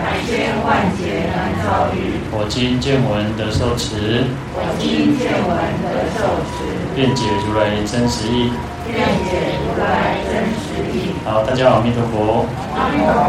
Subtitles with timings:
[0.00, 4.24] 百千万劫难遭遇，我今见闻得受持，
[4.56, 5.52] 我今见闻
[5.84, 6.64] 得受持，
[6.96, 8.48] 辩解如来真实义，
[8.88, 8.96] 辩
[9.28, 11.12] 解如来真实义。
[11.22, 12.46] 好，大家好，阿弥陀佛。
[12.72, 13.20] 阿弥陀佛。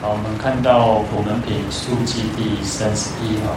[0.00, 3.52] 好，我们看到普门品述记第三十一哈，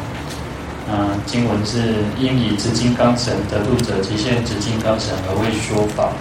[0.92, 6.12] 嗯，经文是应以知金刚神得度者，即现知金刚神而为说法。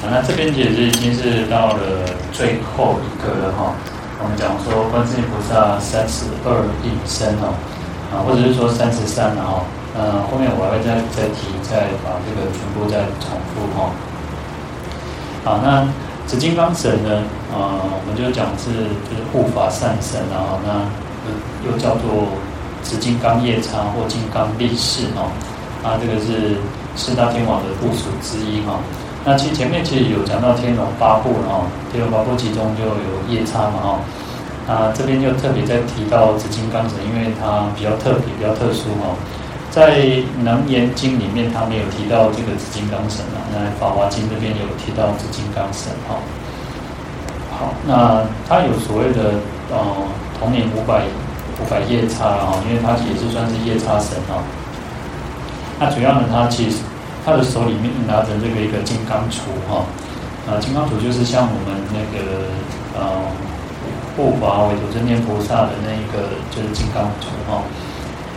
[0.00, 3.76] 好，那这边解释已经是到了最后一个了哈。
[4.18, 7.52] 我们讲说观世音菩萨三十二应身哦，
[8.08, 9.60] 啊，或者是说三十三哦，
[9.92, 13.92] 呃，后面我还会再再提，再把这个全部再重复哈。
[15.44, 15.86] 好，那
[16.26, 20.88] 紫金刚神呢，啊，我们就讲是就是护法善神啊，那
[21.68, 22.26] 又叫做
[22.82, 25.28] 紫金刚夜叉或金刚力士哈，
[25.84, 26.56] 啊，这个是
[26.96, 28.80] 四大天王的部属之一哈。
[29.28, 33.98] 那其实前面其实有讲到天龙八部了哈，天龙八部其中就有夜叉嘛哈，
[34.72, 39.18] 啊这边就特别在提到紫金刚神，因为它比较特别、比较特殊哈，
[39.68, 39.98] 在
[40.44, 46.22] 楞严经里面它没有提到这个紫金刚神啊，那法华经这边有提到紫金刚神哈。
[47.58, 49.76] 好，那它有所谓的呃
[50.38, 51.02] 统领五百
[51.58, 54.38] 五百夜叉啊，因为它也是算是夜叉神哈。
[55.80, 56.76] 那主要呢，它其实。
[57.26, 59.82] 他的手里面拿着这个一个金刚杵哈，
[60.46, 62.46] 啊，金刚杵就是像我们那个
[62.94, 63.02] 呃
[64.14, 67.66] 护法韦陀真念菩萨的那一个就是金刚杵哈，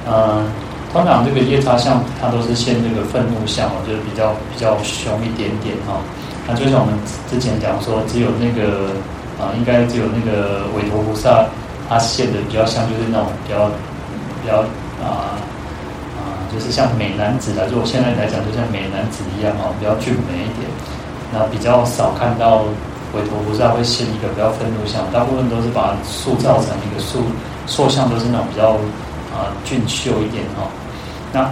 [0.10, 0.50] 嗯，
[0.92, 6.02] 通常这个夜叉像它都是现这个愤怒相哦，就是比较比较凶一点点哈，
[6.48, 6.98] 那就像我们
[7.30, 8.90] 之前讲说，只有那个
[9.38, 11.46] 啊，应该只有那个韦陀菩萨，
[11.88, 13.70] 他现的比较像就是那种比较
[14.42, 14.66] 比较
[15.06, 15.38] 啊。
[16.52, 20.66] 就是像美男子来说，我现在来讲就像美男子一样哦，比较俊美一点。
[21.32, 22.66] 那比较少看到
[23.14, 27.22] 韦陀菩萨会现一个比较愤怒相，大部分都是把它塑造成一个塑
[27.68, 28.72] 塑像，都是那种比较
[29.30, 30.66] 啊、俊秀一点哈。
[31.32, 31.48] 那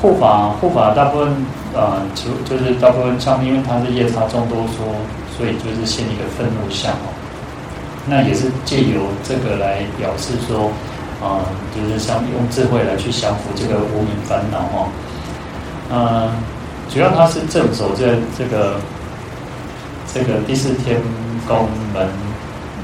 [0.00, 1.28] 护法护法大部分
[1.74, 4.86] 啊，就、就是大部分像，因为他是夜叉众多说，
[5.36, 7.10] 所以就是现一个愤怒相哦。
[8.06, 10.70] 那也是借由这个来表示说。
[11.22, 11.40] 啊、
[11.74, 14.88] 就是像用智慧来去降服这个无明烦恼哈。
[15.90, 16.30] 嗯，
[16.92, 18.76] 主要他是镇守在这个
[20.12, 21.00] 这个第四天
[21.48, 22.08] 宫门，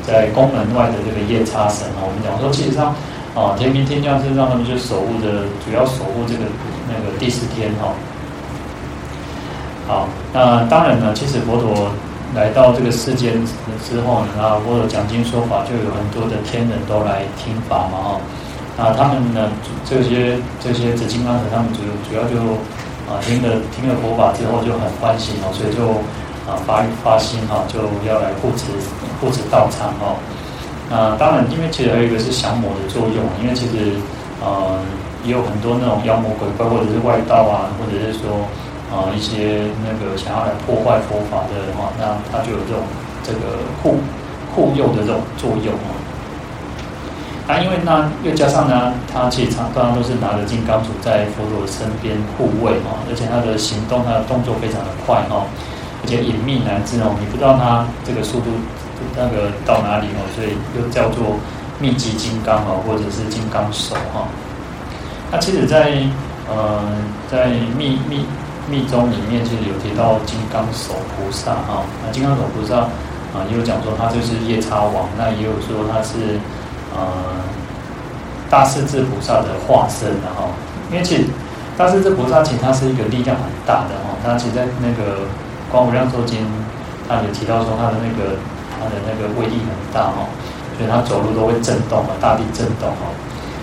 [0.03, 2.01] 在宫门外的这个夜叉神啊。
[2.03, 2.95] 我们讲说，其实上
[3.35, 6.45] 啊，天兵天将是让他们去守护的，主要守护这个
[6.89, 7.93] 那个第四天哈。
[9.87, 11.91] 好，那当然呢，其实佛陀。
[12.35, 13.35] 来到这个世间
[13.85, 18.21] 之后呢，然后佛陀讲经说法，就有很多的天人都来听法嘛哈。
[18.79, 19.53] 啊，他们呢，
[19.85, 22.57] 这些这些执金刚神，他们主主要就
[23.05, 25.93] 啊听了听了佛法之后就很欢喜哦，所以就
[26.49, 28.73] 啊发发心哈，就要来护持
[29.21, 30.17] 护持道场哈。
[30.89, 33.93] 那当然，因为其实还有一个是降魔的作用，因为其实
[34.41, 34.81] 呃
[35.23, 38.41] 也有很多那种妖魔鬼怪或者是外道啊，或者是说。
[38.93, 42.83] 啊，一些那个想要来破坏佛法的话，那他就有这种
[43.25, 43.97] 这个护
[44.55, 45.97] 护佑的这种作用啊。
[47.49, 55.47] 那因为那又加上呢，他其实常常都是拿着金刚杵在佛陀身边护卫啊，而且他的行动，他的动作非常的快哈，
[56.03, 58.47] 而且隐秘难知哦，你不知道他这个速度
[59.17, 61.41] 那个到哪里哦，所以又叫做
[61.81, 64.29] 密集金刚啊，或者是金刚手哈。
[65.33, 65.99] 那其实在，在
[66.49, 66.83] 呃，
[67.31, 67.47] 在
[67.79, 68.27] 密密。
[68.71, 72.87] 密宗里面其实有提到金刚手菩萨哈，那金刚手菩萨
[73.35, 76.39] 啊也有讲说他就是夜叉王，那也有说他是
[76.95, 77.03] 呃
[78.49, 80.47] 大势至菩萨的化身的哈。
[80.91, 81.25] 因为其实
[81.77, 85.21] 大势至菩萨其实他是一个力量很大的哈，他其实在那个
[85.71, 86.41] 《光无量寿经》
[87.09, 88.39] 他有提到说他的那个
[88.79, 90.29] 他的那个威力很大哈，
[90.79, 93.11] 所以他走路都会震动啊，大地震动哈。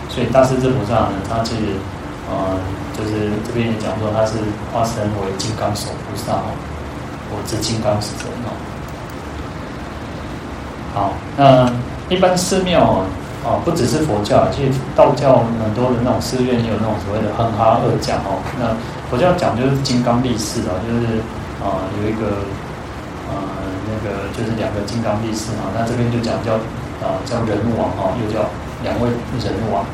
[0.10, 1.80] 所以大势至菩萨呢，他其实
[2.30, 2.60] 呃。
[3.00, 4.36] 就是这边也讲说，他是
[4.74, 6.52] 化身为金刚手菩萨哦，
[7.32, 8.52] 或者金刚使者哦。
[10.92, 11.72] 好，那
[12.14, 13.06] 一般寺庙
[13.46, 18.44] 哦，不只是佛教，其实道教很多的那种寺院也有那种所谓的哼哈二将哦。
[18.60, 18.76] 那
[19.08, 21.24] 佛教讲就是金刚力士啊，就是
[21.64, 22.44] 啊有一个
[23.32, 23.40] 呃
[23.88, 25.72] 那个就是两个金刚力士啊。
[25.72, 26.60] 那这边就讲叫
[27.00, 28.44] 啊叫人王哈，又叫
[28.84, 29.08] 两位
[29.40, 29.86] 人王。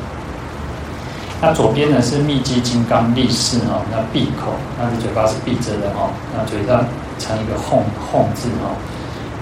[1.40, 6.82] 那左边呢是密集金刚力士哈，那闭口，那个嘴巴是闭着的哈，那嘴上
[7.18, 8.72] 成一个吽吽字哈，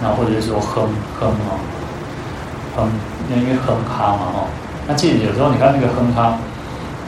[0.03, 0.89] 那或者是说哼
[1.21, 1.57] 哼哈，
[2.77, 2.91] 哼，
[3.31, 4.45] 那因为哼哈嘛哈，
[4.89, 6.37] 那其实有时候你看那个哼哈，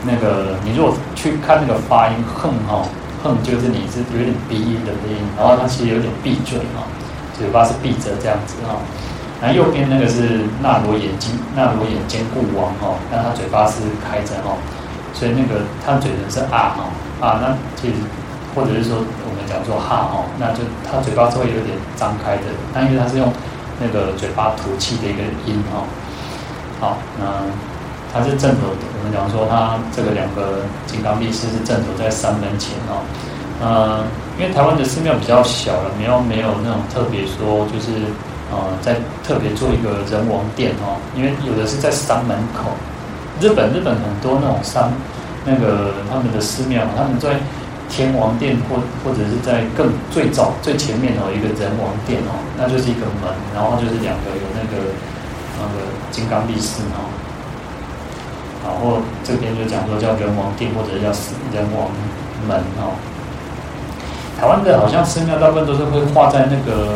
[0.04, 2.86] 那个你如果去看那个发音哼哈，
[3.24, 6.86] 哼就是你是有点鼻音的鼻音，然后它其实有点闭嘴哈，
[7.36, 8.78] 嘴巴是闭着这样子哈。
[9.38, 14.56] 然后右边那个是那罗眼睛，那罗眼坚固王哈，那他嘴巴是开着哈，
[15.12, 16.88] 所以那个他嘴唇是啊哈
[17.20, 17.94] 啊，那其实
[18.54, 23.30] 或者是说我们讲说哈哈，那就他嘴巴是会有点张开的，但因为他是用
[23.78, 25.84] 那个嘴巴吐气的一个音哈。
[26.80, 27.44] 好，那
[28.10, 33.04] 他是正头，我们讲说他这个两个金刚力士是正头在山门前哈，
[33.60, 34.04] 嗯，
[34.40, 38.08] 因为台湾的寺庙比较小了，没有没有那种特别说就是。
[38.48, 38.94] 呃，在
[39.26, 42.70] 特别做一个人王殿哦，因为有的是在山门口。
[43.40, 44.88] 日本日本很多那种山，
[45.44, 47.42] 那个他们的寺庙，他们在
[47.90, 54.94] 天王殿或或者是在更最早最前面哦一个人王殿哦，那就是一个门，然后就是两个有那个
[55.58, 57.10] 那个金刚力士哦，
[58.62, 61.10] 然后这边就讲说叫人王殿或者叫
[61.52, 61.90] 人王
[62.46, 62.94] 门哦。
[64.40, 66.94] 台湾的好像寺庙大部分都是会画在那个。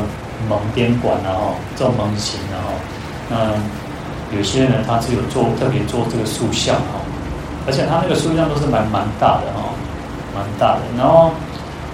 [0.49, 2.69] 蒙边馆然后这种门形然后，
[3.29, 7.03] 那有些人他是有做特别做这个塑像哈，
[7.67, 9.75] 而且他那个塑像都是蛮蛮大的哈，
[10.35, 10.81] 蛮大的。
[10.97, 11.31] 然后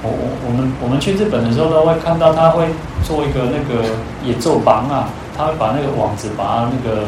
[0.02, 2.68] 我我我们我们去日本的时候都会看到他会
[3.04, 3.88] 做一个那个
[4.22, 7.04] 野兽房啊，他会把那个网子把它那个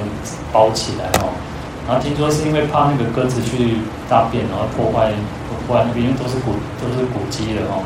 [0.52, 1.28] 包起来哦。
[1.86, 5.12] 然后听说是因为怕那个鸽子去大便，然后破坏
[5.66, 7.84] 破坏那边，因为都是古都是古迹的哦。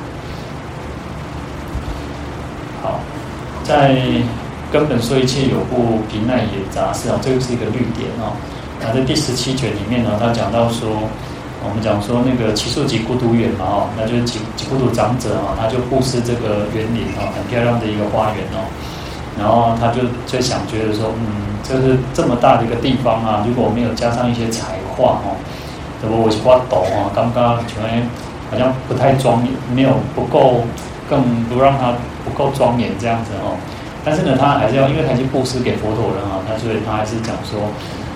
[2.83, 3.01] 好。
[3.65, 3.97] 在
[4.73, 8.33] 根本说一切有部毗奈也杂事啊，这个是一个律典哦。
[8.81, 10.89] 那在第十七卷里面呢，他讲到说，
[11.63, 18.65] 我们讲说那个奇树给孤独园嘛哦，那就是给给孤独长者啊，他就布施这个园林啊，很漂亮的一个花园哦。
[19.39, 25.37] 然后他就就想觉得说，嗯，这是这么大的一个地方啊，如果没有加上一些彩画哦，
[26.01, 27.89] 怎么我是花朵啊，刚刚觉得
[28.51, 30.65] 好像不太庄严，没有不够。
[31.11, 31.93] 更不让他
[32.25, 33.57] 不够庄严这样子哦，
[34.05, 37.71] 但是呢，他还是要，因为他已经布施给佛陀了啊，那所以他还是讲说，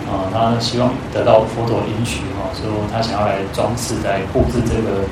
[0.06, 5.04] 啊，他希望得到佛陀允许哈，说他想要来装饰来布置这个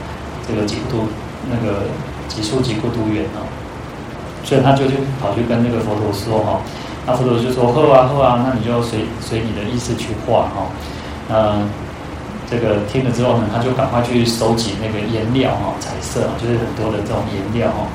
[0.47, 1.09] 这个给孤独
[1.51, 1.85] 那个
[2.29, 3.47] 只树给孤独园哦，
[4.45, 6.61] 所以他就去跑去跟那个佛陀说哈，
[7.07, 10.67] 那佛陀就说好啊好啊，那你就随随你的意思去画哈，
[11.31, 11.69] 嗯。
[12.47, 17.89] 这个听了之后呢，他就赶快去收集那个颜料哈，彩色就是很多的这种颜料哈，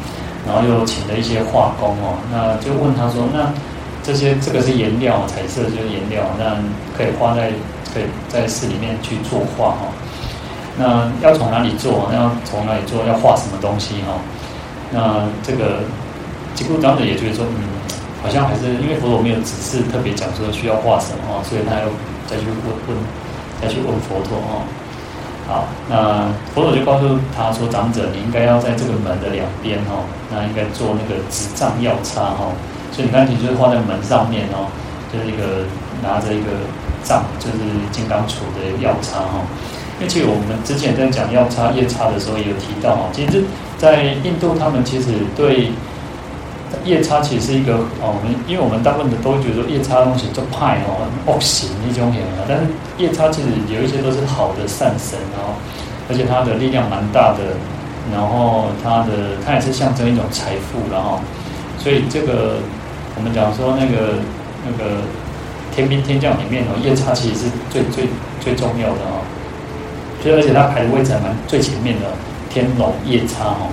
[0.49, 3.53] 然后又请了一些画工哦，那就问他说，那
[4.01, 6.57] 这些这个是颜料，彩色就是颜料，那
[6.97, 7.53] 可以画在
[7.93, 9.93] 可以在寺里面去作画哈，
[10.75, 12.09] 那要从哪里做？
[12.11, 13.05] 那要从哪里做？
[13.05, 14.17] 要画什么东西哈？
[14.91, 15.85] 那这个
[16.55, 17.69] 给孤独长者也觉得说，嗯，
[18.23, 21.87] 好像还是因为佛陀没有指示特别讲说需要画什么哦，所以他又
[22.25, 22.97] 再去问问。
[23.61, 24.63] 再去问佛陀哦，
[25.49, 32.53] 好，那佛陀就告诉他说：“长者，你应该要在这个门的两边哦，那应该做那个执杖药叉哈。
[32.91, 34.69] 所以你看，你就是画在门上面哦，
[35.11, 35.65] 就是一个
[36.03, 36.69] 拿着一个
[37.03, 37.57] 杖，就是
[37.91, 39.41] 金刚杵的药叉哈。
[39.97, 43.43] 因为其实我们之前在讲药叉夜叉的时候也有提到哈，其实，
[43.75, 45.71] 在印度他们其实对。
[46.85, 52.65] 夜叉其实是一个哦，我们因为我们大部分的都觉得说夜叉东西就派哦恶行一种型啊，但是
[52.97, 55.57] 夜叉其实有一些都是好的善神，哦
[56.09, 57.57] 而且它的力量蛮大的，
[58.11, 61.19] 然后它的它也是象征一种财富，然后
[61.77, 62.57] 所以这个
[63.15, 64.17] 我们讲说那个
[64.65, 65.01] 那个
[65.75, 68.09] 天兵天将里面哦，夜叉其实是最最
[68.39, 69.21] 最重要的哦，
[70.21, 72.05] 所以而且它排的位置还蛮最前面的，
[72.49, 73.69] 天龙夜叉哦，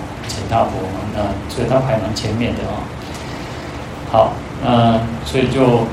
[0.48, 1.20] 乾闥婆嘛，那
[1.52, 2.80] 所以它排蛮前面的哦。
[4.10, 4.32] 好，
[4.64, 5.84] 那所以就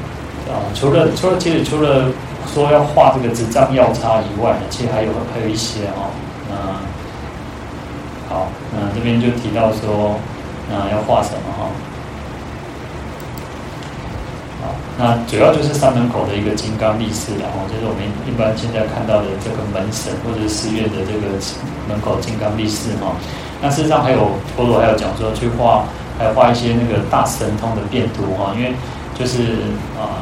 [0.48, 2.06] 啊，除了除了其实除了
[2.54, 6.12] 说要画这个纸张药叉以外，其实还有还有一些哦，
[6.50, 6.56] 那
[8.30, 10.20] 好，那这边就提到说，
[10.70, 11.66] 那要画什么哈？
[14.62, 21.34] 好，那主要就是山门口的一个金刚力士，然后就是我们一般现在看到的这个门神或者寺院的这个
[21.90, 23.16] 门口金刚力士哈。
[23.64, 25.86] 那事实上还有佛陀还有讲说去画。
[26.16, 28.72] 还有画一些那个大神通的变图哈，因为
[29.18, 29.64] 就是
[29.98, 30.22] 啊，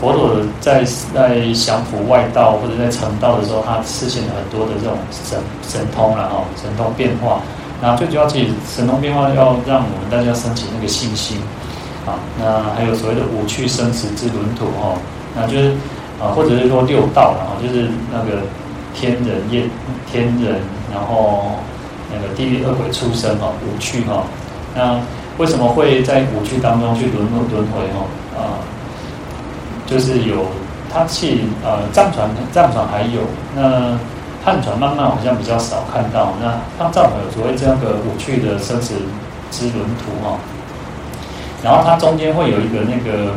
[0.00, 0.82] 佛陀在
[1.14, 7.40] 在降伏外道或者在成道的时候，他实现了很多的这种神神通了哈，神通变化。
[7.80, 11.38] 那最主要其实神通变化要让我们大家升起那个信心
[12.04, 12.18] 啊。
[12.36, 14.98] 那还有所谓的五趣生死之轮图哈，
[15.36, 15.70] 那就是
[16.20, 18.42] 啊，或者是说六道了哈，就是那个
[18.94, 19.62] 天人、夜
[20.10, 20.60] 天人，
[20.92, 21.52] 然后
[22.12, 24.24] 那个地狱恶鬼出生哈，五趣哈。
[24.74, 25.00] 那
[25.38, 28.06] 为什么会在五趣当中去轮轮回哈？
[28.36, 28.58] 啊，
[29.86, 30.46] 就是有
[30.92, 33.22] 他去呃藏传藏传还有
[33.54, 33.98] 那
[34.44, 36.32] 汉传慢慢好像比较少看到。
[36.40, 38.94] 那他藏传有所谓这样个五趣的生死
[39.50, 40.38] 之轮图哈。
[41.60, 43.32] 然后它中间会有一个那个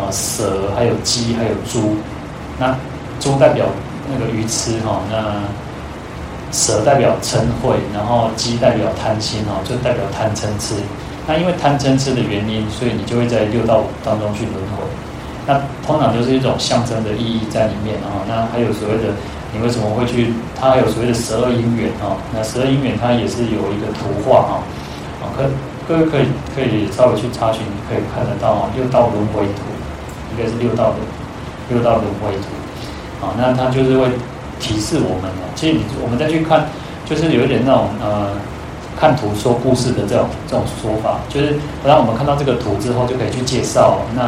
[0.00, 1.94] 呃蛇，还有鸡，还有猪。
[2.58, 2.74] 那
[3.20, 3.66] 猪代表
[4.10, 5.42] 那个愚痴哈，那
[6.52, 10.74] 蛇代表嗔恚，然后鸡代表贪心哈，就代表贪嗔痴。
[11.26, 14.84] 那因为贪嗔痴的原因，所以你就会在六道当中去轮回。
[15.46, 18.22] 那通常就是一种象征的意义在里面啊。
[18.28, 19.14] 那还有所谓的，
[19.52, 20.32] 你为什么会去？
[20.58, 22.16] 它还有所谓的十二因缘哈。
[22.32, 24.62] 那十二因缘它也是有一个图画哈。
[25.22, 25.44] 啊，可
[25.86, 29.62] 各位可以可以稍微去查询，可以看得到六道轮回图，
[30.30, 30.96] 应该是六道的
[31.70, 33.24] 六道轮回图。
[33.24, 34.06] 啊，那它就是会
[34.60, 35.48] 提示我们哦。
[35.54, 36.66] 其实我们再去看，
[37.04, 38.30] 就是有一点那种呃。
[38.98, 44.22] 看图说故事的这种这种说法，就是当我们看到这个图之后，就可以去介绍那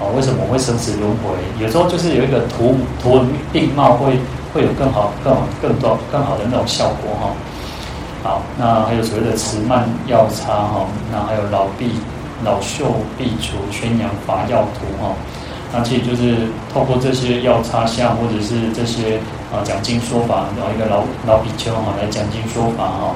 [0.00, 1.36] 啊为什么会生死轮回？
[1.62, 4.18] 有时候就是有一个图图文并茂，会
[4.54, 7.36] 会有更好、更好、更多、更好的那种效果哈。
[8.22, 11.90] 好，那还有所谓的持慢药叉哈，那还有老毕
[12.42, 15.12] 老秀毕除宣扬法要图哈。
[15.70, 19.20] 那其实就是透过这些药叉像或者是这些
[19.54, 23.14] 啊讲经说法，然后一个老老比丘哈来讲经说法哈。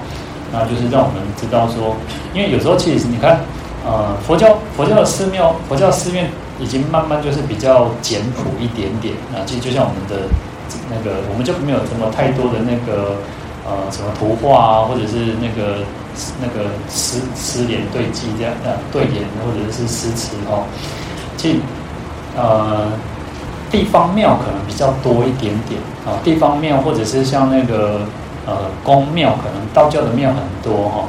[0.51, 1.95] 那就是让我们知道说，
[2.33, 3.41] 因为有时候其实你看，
[3.85, 9.13] 呃，佛教佛教的寺庙，佛教寺院已经慢慢就是比较简朴一点点。
[9.31, 10.27] 那其实就像我们的
[10.89, 13.17] 那个，我们就没有什么太多的那个
[13.67, 15.85] 呃什么图画啊，或者是那个
[16.41, 20.65] 那个诗诗联对偈这样的对联，或者是诗词哦。
[21.37, 21.59] 其实
[22.39, 22.89] 呃
[23.71, 28.01] 地方庙可能比较多一点点啊，地方庙或者是像那个。
[28.49, 31.05] 呃，宫庙可能道教的庙很多哈，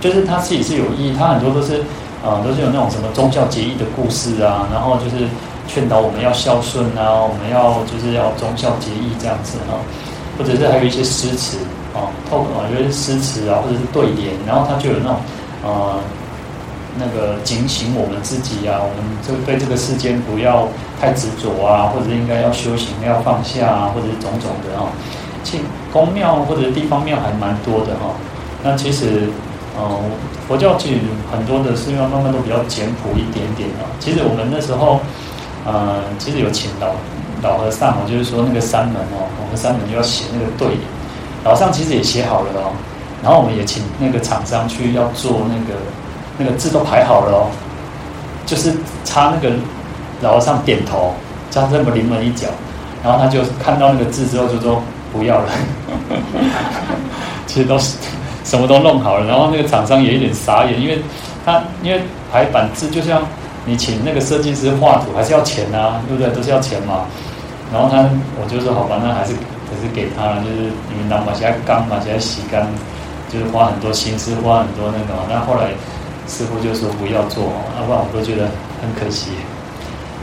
[0.00, 1.84] 就是它自己是有意义，它很多都是
[2.20, 5.28] 啊、都是有那种什么宗教节义的故事啊，然后就是
[5.68, 9.78] 劝导我们要孝顺啊，我们要就是要忠孝节义这样子啊，
[10.36, 11.58] 或者是还有一些诗词
[11.94, 15.16] 啊，透过有些诗词啊，或者是对联，然后它就有那种
[15.62, 15.94] 呃
[16.98, 20.68] 那个警醒我们自己啊，我们就对这个世间不要
[21.00, 24.90] 太执着啊，或者应该要修行，要放下啊，或者是种种的啊。
[25.44, 25.60] 去
[25.92, 28.12] 宫庙或者地方庙还蛮多的哈，
[28.62, 29.30] 那其实，
[29.78, 29.88] 呃，
[30.46, 31.00] 佛教其实
[31.32, 33.86] 很多的寺庙慢慢都比较简朴一点点啊。
[33.98, 35.00] 其实我们那时候，
[35.64, 36.88] 呃，其实有请老
[37.40, 40.80] 老和尚哦，就是说那个三门哦，我们三门就要写那个对联，
[41.44, 42.72] 老上其实也写好了哦，
[43.22, 45.80] 然后我们也请那个厂商去要做那个
[46.38, 47.50] 那个字都排好了哦，
[48.46, 48.72] 就是
[49.04, 49.54] 插那个
[50.22, 51.12] 老和尚点头，
[51.50, 52.48] 加这么临门一脚，
[53.04, 54.82] 然后他就看到那个字之后就说。
[55.10, 55.48] 不要了，
[57.48, 57.96] 其实都是
[58.44, 61.00] 什么都弄好了，然后那个厂商也有点傻眼，因为
[61.46, 63.22] 他因为排版字就像
[63.64, 66.30] 你请那个设计师画图还是要钱啊，对不对？
[66.34, 67.06] 都是要钱嘛。
[67.72, 68.04] 然后他
[68.38, 72.68] 我就说好吧，那还是还是给他了，就是你们拿嘛，现在干嘛，现在洗干，
[73.32, 75.18] 就是花很多心思，花很多那个。
[75.30, 75.70] 那后来
[76.28, 78.48] 师傅就说不要做，要不然我都觉得
[78.80, 79.32] 很可惜。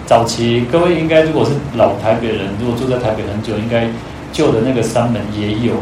[0.05, 3.89] 早期各位应该如果是老台北人，如果住在台北很久，应该。
[4.35, 5.75] 旧的那个山门也有，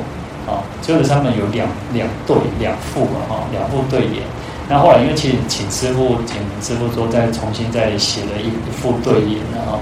[0.46, 4.22] 啊，旧的山门有两两对两副嘛，哈，两副对联。
[4.70, 9.82] 那后来因为请请师傅，请师傅说再重新再写了一一副对联，然后，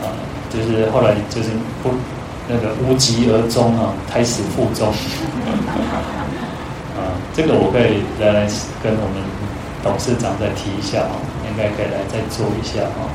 [0.00, 0.06] 呃，
[0.54, 1.50] 就是后来就是
[1.82, 1.90] 不
[2.46, 4.94] 那个无疾而终啊，胎死腹中。
[6.94, 8.46] 啊，这个我可以再来
[8.80, 9.18] 跟我们
[9.84, 11.14] 董事长再提一下啊，
[11.48, 13.06] 应该可以来再做一下哈。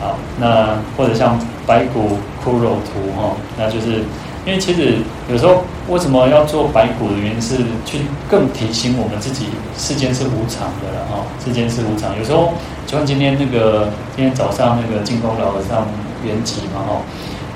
[0.00, 4.04] 好，那或者像白骨骷髅图哈，那就是
[4.44, 4.98] 因为其实
[5.30, 9.46] 有时候为什么要做白骨的原因是去更提醒我们自己，
[9.78, 12.16] 世间是无常的了哈，世间是无常。
[12.18, 12.52] 有时候
[12.86, 15.86] 就像今天那个今天早上那个净空老和尚
[16.22, 17.00] 圆寂嘛哈，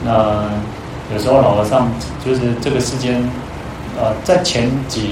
[0.05, 1.89] 那有时候老和尚
[2.25, 3.23] 就是这个世间，
[4.01, 5.11] 呃，在前几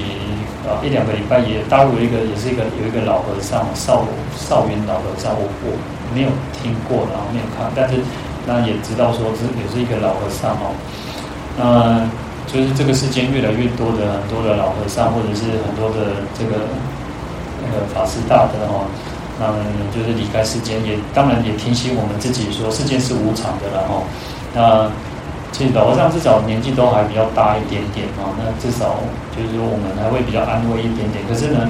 [0.67, 4.05] 呃一两个礼拜也大陆一个也是一个有一个老和尚少
[4.35, 5.71] 少云老和尚，我我。
[6.15, 7.99] 没有听过，然后没有看，但是
[8.47, 10.71] 那也知道说，是也是一个老和尚哦。
[11.59, 12.07] 那
[12.47, 16.63] 就是这个世间越来越多的很多的老和尚，或者是很多的这个
[17.59, 18.87] 那个法师大德哦，
[19.37, 19.51] 那
[19.91, 24.07] 就是离开世间，也当然也提醒我们自己说，世间是无常的了哦。
[24.55, 24.87] 那
[25.51, 28.97] 其实老和尚至少年纪都还比较大一点点哦，那至少
[29.35, 31.23] 就是说我们还会比较安慰一点点。
[31.27, 31.67] 可是呢，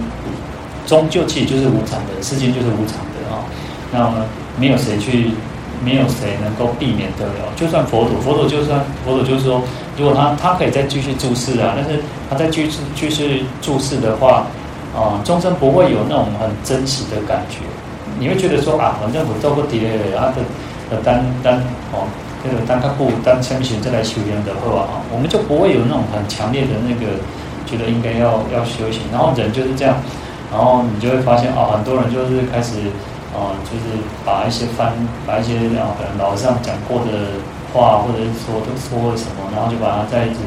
[0.85, 3.45] 终究其实就是无常的，世间就是无常的啊。
[3.91, 4.11] 那
[4.59, 5.31] 没有谁去
[5.85, 7.53] 没有谁能够避免得了。
[7.55, 9.61] 就算佛陀，佛陀就算佛陀就是说，
[9.97, 14.47] 如果他他可以再继续注视啊，但是他再继续继续注视的话，
[14.95, 17.59] 啊，终生不会有那种很真实的感觉。
[18.19, 20.25] 你会觉得说啊，反正我做过底的，他
[20.89, 21.61] 的单单
[21.93, 22.07] 哦，
[22.47, 27.19] 那个单他不单相信再来修行的话啊，我们就不会有那种很强烈的那个
[27.65, 29.03] 觉得应该要要修行。
[29.11, 29.97] 然后人就是这样，
[30.51, 32.73] 然后你就会发现啊，很多人就是开始。
[33.37, 34.93] 啊，就是把一些翻，
[35.27, 37.37] 把一些啊，可能老师上讲过的
[37.71, 40.39] 话，或者是说都说了什么，然后就把它再一直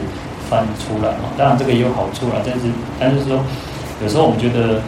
[0.49, 1.31] 翻出来嘛。
[1.39, 2.67] 当然这个也有好处啦，但是
[2.99, 3.39] 但是说，
[4.03, 4.81] 有时候我们觉得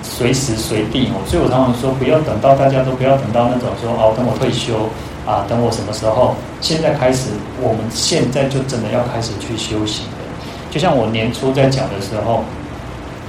[0.00, 4.88] 随时随地哦，所以我常常说，不要等到大家都不要等到那种说哦，等我退休
[5.26, 6.34] 啊，等我什么时候？
[6.60, 10.18] 现在开始，我们现在就真的要开始去修行了。
[10.70, 12.42] 就像我年初在讲的时候，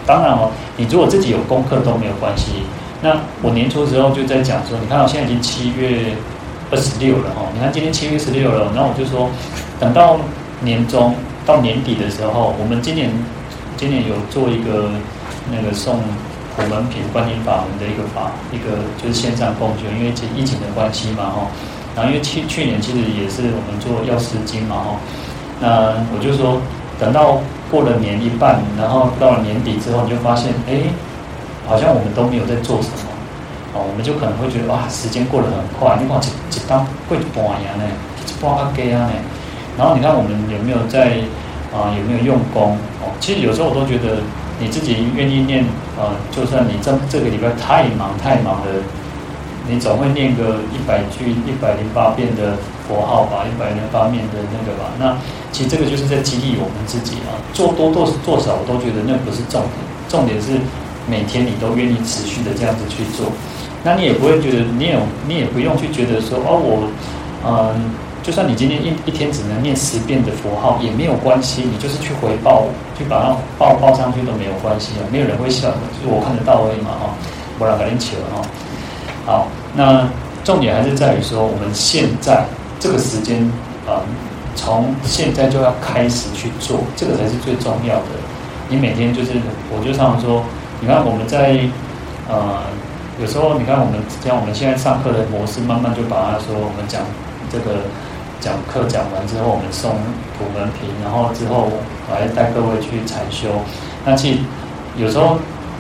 [0.05, 2.63] 当然哦，你如果自己有功课都没有关系。
[3.01, 6.15] 那我年初的时候就在讲说，你看我现在已经七月
[6.71, 9.29] 二十六了哈，你看今天七月十六了，那我就说，
[9.79, 10.17] 等到
[10.61, 11.13] 年终
[11.45, 13.11] 到年底的时候，我们今年
[13.77, 14.89] 今年有做一个
[15.51, 15.99] 那个送
[16.55, 21.47] 普门品观音法门的一个法，一个就是线上共修，因为疫情的关系嘛哈，
[21.95, 24.95] 然后因为去去年其实也是我们做药师经嘛哈，
[25.61, 26.59] 那我就说
[26.99, 27.39] 等到
[27.71, 30.81] 过了年一半，然后到了年底之后，你就发现哎。
[31.67, 33.09] 好像我们都没有在做什么，
[33.73, 37.83] 哦，我们就可能会觉得哇，时间过得很快，你看一一当过一半呀呢，
[38.21, 39.13] 一半阿给啊呢，
[39.75, 41.17] 然后你看我们有没有在
[41.73, 43.09] 啊、有没有用功哦？
[43.19, 44.21] 其实有时候我都觉得
[44.59, 45.65] 你自己愿意念
[45.97, 48.69] 啊、就算你这这个礼拜太忙太忙了，
[49.67, 52.57] 你总会念个一百句一百零八遍的
[52.87, 54.91] 佛号吧，一百零八遍的那个吧。
[54.99, 55.17] 那
[55.51, 59.71] 其实这个就是在激励我们自己啊，做多做做少，我都觉得那不是重点，
[60.07, 60.59] 重点是。
[61.07, 63.27] 每天你都愿意持续的这样子去做，
[63.83, 66.89] 那你也不会觉得你有你也不用去觉得说哦我，
[67.45, 67.93] 嗯，
[68.23, 72.65] 就算你今天一一天只能念十遍的佛号也没有关系，你就是去回报，
[72.97, 77.13] 去把它报报上去都没有关系啊，没有人会笑，就是我看得到而已嘛哈，
[77.59, 78.41] 不然赶紧起了哈。
[79.25, 80.07] 好，那
[80.43, 82.45] 重点还是在于说我们现在
[82.79, 83.41] 这个时间
[83.87, 84.05] 啊，
[84.55, 88.05] 从现在就要开始去做，这个才是最重要的。
[88.69, 89.31] 你每天就是，
[89.71, 90.43] 我就常常说。
[90.81, 91.57] 你看我们在，
[92.27, 92.61] 呃，
[93.19, 97.01] 有时候你看我们像我们现在上课的模式，慢慢就把它说我们讲
[97.49, 97.87] 这个
[98.39, 99.91] 讲课讲完之后，我们送
[100.37, 103.49] 普门品，然后之后我还带各位去禅修。
[104.05, 104.39] 那其实
[104.97, 105.39] 有时候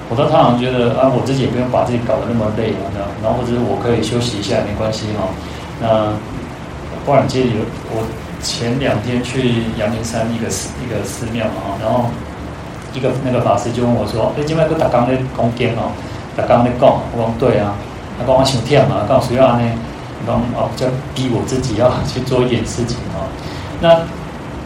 [0.09, 5.27] 我到他好像觉得啊，我自己也不用把自己搞得那么累了，然后或者是我可以休息一下没关系哈。
[5.81, 6.13] 那
[7.05, 8.03] 不然其实有我
[8.41, 12.05] 前两天去阳明山一个寺一个寺庙嘛，然后。
[12.95, 15.91] 一个那个法师就问我说：“哎，今麦个打刚在讲经哦，
[16.37, 17.75] 打刚在讲。”我讲：“对啊。”
[18.17, 19.69] 他讲：“我想听嘛，告诉要安呢。”
[20.23, 23.27] 我讲：“哦，就逼我自己要去做一点事情哦。”
[23.83, 23.99] 那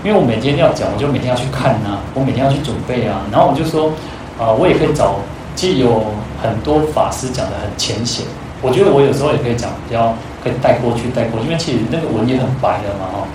[0.06, 3.26] 因为我每天要讲，我就每天要去看呐、啊，我每天要去准备啊。
[3.32, 3.92] 然后我就说
[4.40, 5.16] ：“啊、我也可以找，
[5.56, 6.06] 其实有
[6.42, 8.26] 很多法师讲的很浅显。
[8.62, 13.28] 我觉得我有时候也可以讲，比较可以带过去带过去，因为其实那个文也很白的嘛哈。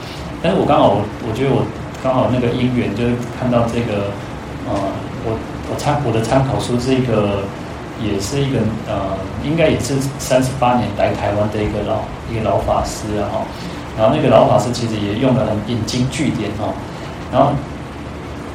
[0.43, 1.63] 但是我刚好我我觉得我
[2.03, 4.11] 刚好那个因缘就是看到这个。
[4.67, 4.73] 呃，
[5.27, 5.37] 我
[5.69, 7.45] 我参我的参考书是一个，
[8.01, 8.57] 也是一个
[8.89, 9.13] 呃，
[9.45, 12.01] 应该也是三十八年来台湾的一个老
[12.33, 13.45] 一个老法师啊哈，
[13.95, 16.73] 然后那个老法师其实也用了很引经据典哈，
[17.31, 17.53] 然后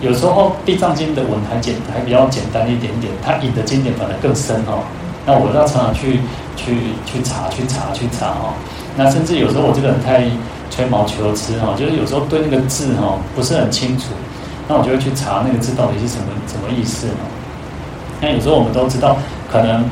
[0.01, 4.79] 有时候地藏经的文还简还比较简单一点点，它引的经典反而更深哈，
[5.25, 6.19] 那我要常常去
[6.55, 8.53] 去去查去查去查哈，
[8.95, 10.23] 那甚至有时候我这个人太
[10.69, 14.05] 吹毛求疵哈，就是有时候对那个字哈不是很清楚。
[14.71, 17.25] 那我就会去查那个字到底是什么什么意思哦？
[18.21, 19.17] 那有时候我们都知道，
[19.51, 19.83] 可能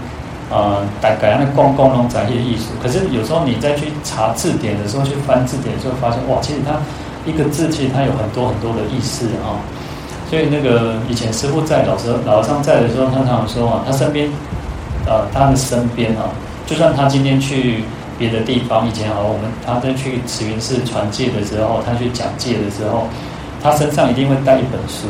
[0.52, 6.78] 呃大概那公公龙展现艺术，可是有时候你再去查字典的时候，去翻字典的时候，发现哇，其实它
[7.26, 9.58] 一个字其实它有很多很多的意思啊。
[10.30, 14.30] 所以那个以前师父在老师老和尚在的时候，他常常说啊，他身边
[15.06, 16.30] 呃他的身边啊，
[16.66, 17.84] 就算他今天去
[18.18, 23.08] 别的地方，以前啊我们他在去慈云寺传戒的时候，他去讲戒的时候。
[23.60, 25.08] 他身上一定会带一本书，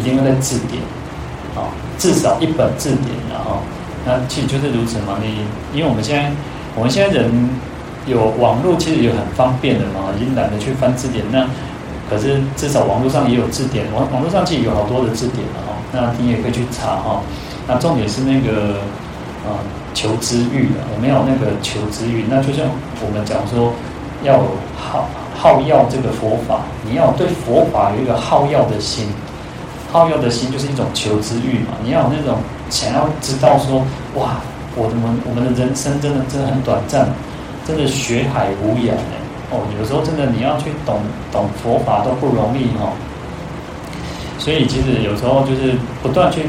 [0.00, 0.82] 一定会带字典，
[1.54, 3.60] 啊，至少一本字典，然后，
[4.06, 5.18] 那其实就是如此嘛。
[5.20, 5.36] 你
[5.78, 6.32] 因为我们现在，
[6.74, 7.30] 我们现在人
[8.06, 11.22] 有网络，其实也很方便的嘛，已经懒得去翻字典。
[11.30, 11.46] 那
[12.14, 15.74] 可是至少网络上也有字典，网网络上其实有好多的字典了哈。
[15.92, 17.20] 那你也可以去查哈。
[17.66, 18.78] 那重点是那个
[19.42, 19.58] 啊，
[19.94, 22.24] 求知欲的，我们要有那个求知欲。
[22.30, 22.66] 那就像
[23.04, 23.72] 我们讲说，
[24.22, 24.38] 要
[24.76, 25.08] 好。
[25.36, 29.08] 好要这个佛法，你要对佛法有一个好要的心，
[29.92, 31.74] 好要的心就是一种求知欲嘛。
[31.82, 32.38] 你要有那种
[32.70, 34.40] 想要知道说，哇，
[34.74, 37.08] 我们我们的人生真的真的很短暂，
[37.66, 39.23] 真的学海无涯呢。
[39.50, 42.92] 哦，有时候真的你要去懂懂佛法都不容易、哦。
[44.38, 46.46] 所以其实有时候就是不断去，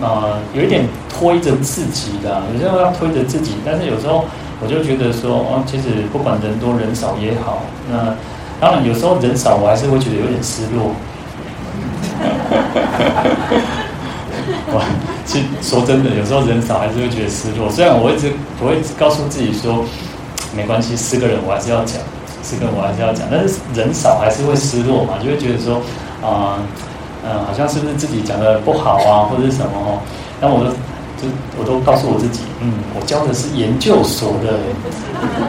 [0.00, 4.24] 呃，有一点推着自己的，有时候要推着自己，但是有时候
[4.62, 8.14] 我就觉得说，哦，其实不管人多人少也好，那
[8.60, 10.94] 当然有时候人少我还是会觉得有点失落。
[14.72, 14.82] 哇，
[15.26, 17.68] 其实说真的，有时候人少还是会觉得失落。
[17.70, 19.84] 虽然我一直我会告诉自己说，
[20.56, 22.00] 没关系，四个人我还是要讲，
[22.42, 25.76] 四个人我还是要讲，但是人少还是会失落嘛，就会觉得说，
[26.22, 26.58] 啊、呃，
[27.26, 29.98] 嗯、呃，好像是不是自己讲的不好啊，或者是什么哦？
[30.40, 30.70] 那我都
[31.20, 34.54] 就我都告诉我自己，嗯，我教的是研究所的，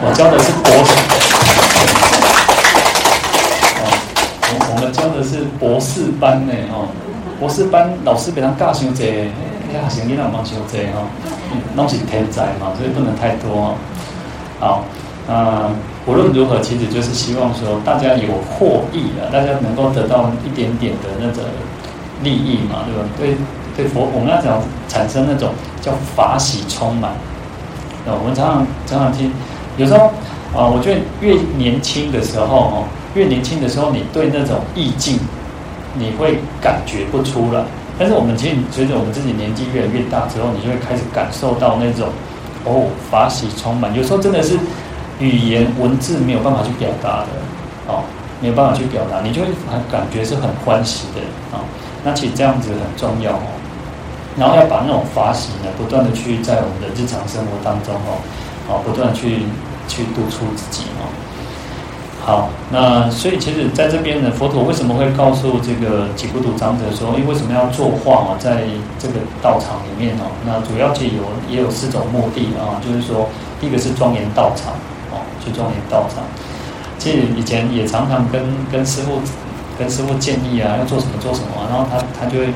[0.02, 0.90] 我教的是博士。
[4.58, 6.88] 我们教的是博士班呢，哦，
[7.38, 9.06] 博士班老师给他教伤济，
[9.72, 11.06] 呀，学生囡仔帮伤济哈，
[11.76, 13.74] 拢是天才嘛，所以不能太多。
[14.58, 14.84] 好，
[15.28, 15.70] 啊，
[16.06, 21.48] 无论如何，其实就是希望说大家有获益了，大家能够得到一点点的那个
[22.22, 23.08] 利益嘛，对吧？
[23.18, 23.36] 对
[23.76, 27.12] 对，佛我们要讲产生那种叫法喜充满。
[28.06, 29.30] 那我们常常常常听，
[29.76, 30.06] 有时候
[30.54, 32.84] 啊，我觉得越年轻的时候哦。
[33.16, 35.18] 越年轻的时候，你对那种意境，
[35.94, 37.64] 你会感觉不出来。
[37.98, 42.10] 但是我们其实随着我们自己年纪越来越大之后，你就会开始感受到那种
[42.66, 43.94] 哦，法喜充满。
[43.94, 44.58] 有时候真的是
[45.18, 47.28] 语言文字没有办法去表达的
[47.86, 48.02] 哦，
[48.40, 51.22] 没有办法去表达，你就会很感觉是很欢喜的
[51.56, 51.64] 啊、哦。
[52.04, 53.46] 那其实这样子很重要哦。
[54.36, 58.20] 然后要把那种法喜呢，不断的去在我们的日常生活当中哦，
[58.68, 59.40] 哦，不断去
[59.88, 61.08] 去督促自己哦。
[62.26, 68.64] 好，那所以其实在这边呢，佛陀为什么会告诉这个几孤独长者说，因为为什么要作画啊，在
[68.98, 73.28] 这个道场里面哦，那主要就有也有四种目的啊，就是说，
[73.60, 74.74] 第一个是庄严道场
[75.12, 76.24] 哦，去庄严道场。
[76.98, 79.20] 其实以前也常常跟跟师父
[79.78, 82.48] 跟师父建议啊，要做什么做什么，然后他他就会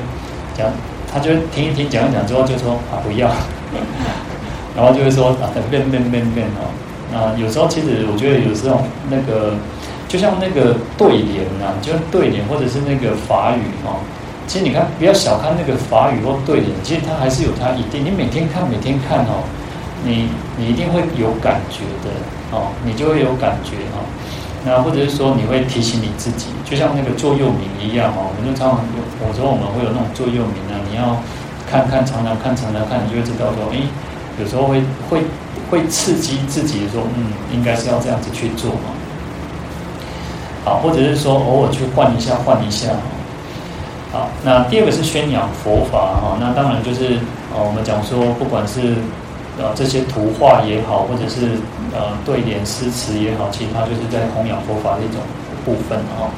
[0.53, 0.67] 讲，
[1.09, 3.31] 他就会听一听讲一讲之后就说啊不要，
[4.75, 6.67] 然后就会说啊变变变变哦。
[7.13, 9.53] 啊，有时候其实我觉得有时候那个，
[10.07, 13.99] 就像那个对联呐，就对联或者是那个法语哦。
[14.47, 18.03] 其实你看，不要小看那个法语或对联，其实它还是有它一定。
[18.03, 19.43] 你每天看，每天看哦，
[20.03, 22.11] 你你一定会有感觉的
[22.51, 23.99] 哦，你就会有感觉哈。
[24.63, 28.31] 那或者是说，你会提醒你自己，就像那个座右铭一样哦。
[28.31, 31.19] 我们就常常有，有时候我们会有那种座右铭啊，你要
[31.67, 33.87] 看看，常常看，常常看，你就会知道说，诶，
[34.39, 35.23] 有时候会会。
[35.71, 38.91] 会刺激自己说，嗯，应该是要这样子去做嘛。
[40.63, 42.89] 好，或者是说偶尔去换一下，换一下。
[44.11, 47.17] 好，那第二个是宣扬佛法哈，那当然就是
[47.55, 48.95] 呃，我们讲说，不管是
[49.57, 51.57] 呃这些图画也好，或者是
[51.95, 55.21] 呃对联诗词也好，其实它就是在弘扬佛法的一种
[55.63, 56.29] 部分哈。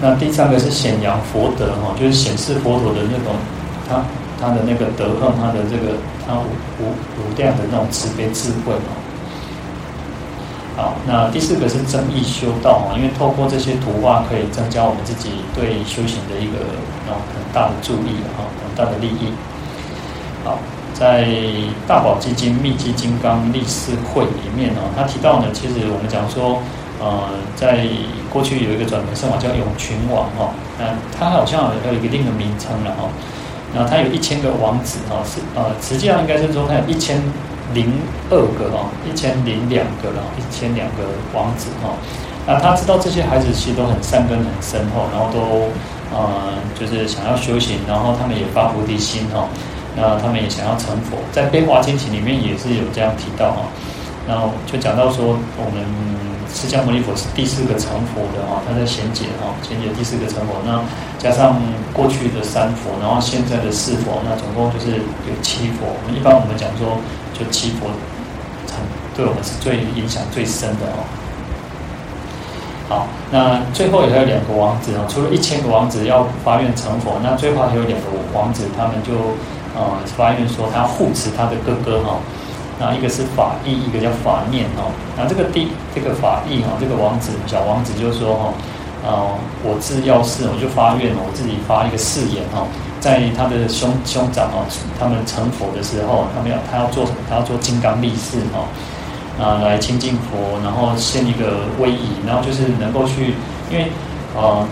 [0.00, 3.34] 那第三个是显扬佛德哈，就是显示佛陀的那种
[3.88, 4.04] 他。
[4.40, 5.98] 他的那个德行，他的这个
[6.28, 6.44] 他无
[6.78, 8.92] 无无量的那种慈悲智慧嘛。
[10.76, 16.58] 好，那第四个是增益修道嘛，因为透过这些图画可以增加我们自己对修行的一个
[17.10, 19.32] 啊很大的助力啊，很大的利益。
[20.44, 20.56] 好，
[20.94, 21.26] 在
[21.88, 26.62] 大宝积经密集金刚力士会里面呢，他提到呢，其实我们讲说，
[27.00, 27.88] 呃，在
[28.30, 33.08] 过去有一个转轮圣王叫永群王哈，那他好像有一个另一个名称了哈。
[33.74, 37.20] 然后他有一千个王子哈，是呃，实际上应该是说他有一千
[37.74, 37.92] 零
[38.30, 41.04] 二个哈，一千零两个了，一千两个
[41.34, 41.92] 王子哈。
[42.46, 45.68] 那他知道这些孩子其实都很善根很深厚，然后都
[46.16, 49.46] 呃就是想要修行，然后他们也发菩提心哈。
[49.94, 53.62] 那他们也想要成佛，在《悲华经》里面也是有这样提到哈。
[54.26, 55.84] 然后就讲到说我们。
[56.52, 60.80] 释迦牟尼佛是第四个成佛的哈，他在贤解哈，贤解第四个成佛，那
[61.18, 61.60] 加上
[61.92, 65.86] 过去的三佛，然后现在的四佛，那总共就是有七佛。
[66.16, 66.96] 一般我们讲说，
[67.32, 67.86] 就七佛
[69.14, 71.04] 对我们是最影响最深的哦。
[72.88, 79.12] 好，那最后也还有两个王子哦，除了一千个王子要发愿成佛，那最后还有两个王子，他们就
[79.76, 82.16] 呃发愿说他护持他的哥哥哈。
[82.78, 84.90] 那一个是法义，一个叫法念哦。
[85.16, 88.54] 那这个第这个法义哈，这个王子小王子就说哈，
[89.02, 92.62] 啊，我自要是我就发愿我自己发一个誓言哈，
[93.00, 94.62] 在他的兄兄长哦，
[94.98, 97.18] 他们成佛的时候，他们要他要做什么？
[97.28, 98.62] 他要做金刚力士哈，
[99.42, 103.34] 啊，来亲近佛，然后献一个威仪，然后就是能够去，
[103.70, 103.90] 因为
[104.38, 104.62] 啊，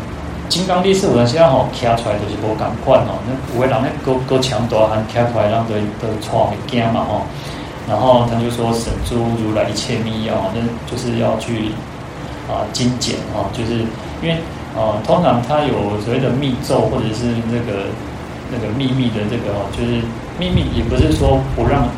[0.49, 5.75] 金刚力士我现在吼，骑出来就是无共款哦，那有的人咧够够强大，还骑出来人都
[6.07, 7.27] 都错会惊嘛吼。
[7.89, 11.71] 然后他就说神诸如来一切密要，那就是要去
[12.49, 13.81] 啊精简啊，就是
[14.23, 14.33] 因为
[14.77, 17.87] 啊通常他有所谓的密咒或者是那个
[18.51, 20.03] 那个秘密的这个哦，就是
[20.39, 21.89] 秘密也不是说不让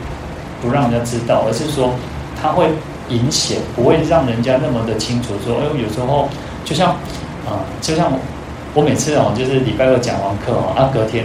[0.60, 1.94] 不让人家知道，而是说
[2.40, 2.66] 他会
[3.08, 6.28] 隐显，不会让人家那么的清楚说，哎，有时候
[6.64, 6.90] 就像
[7.46, 8.12] 啊，就像
[8.74, 11.24] 我每次哦，就是礼拜二讲完课哦，啊隔天。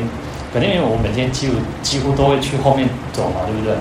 [0.54, 3.74] 肯定因为我每天几乎几乎都会去后面走嘛，对不对？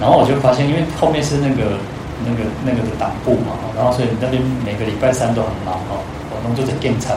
[0.00, 1.78] 然后我就发现，因为后面是那个
[2.24, 7.14] 那个那个的党部嘛，然后所以那边每个礼拜三都很忙哦，我们都在检查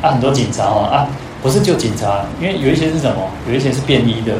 [0.00, 1.08] 啊，很多警察哦啊，
[1.42, 3.22] 不是就警察，因为有一些是什么？
[3.48, 4.34] 有一些是便衣的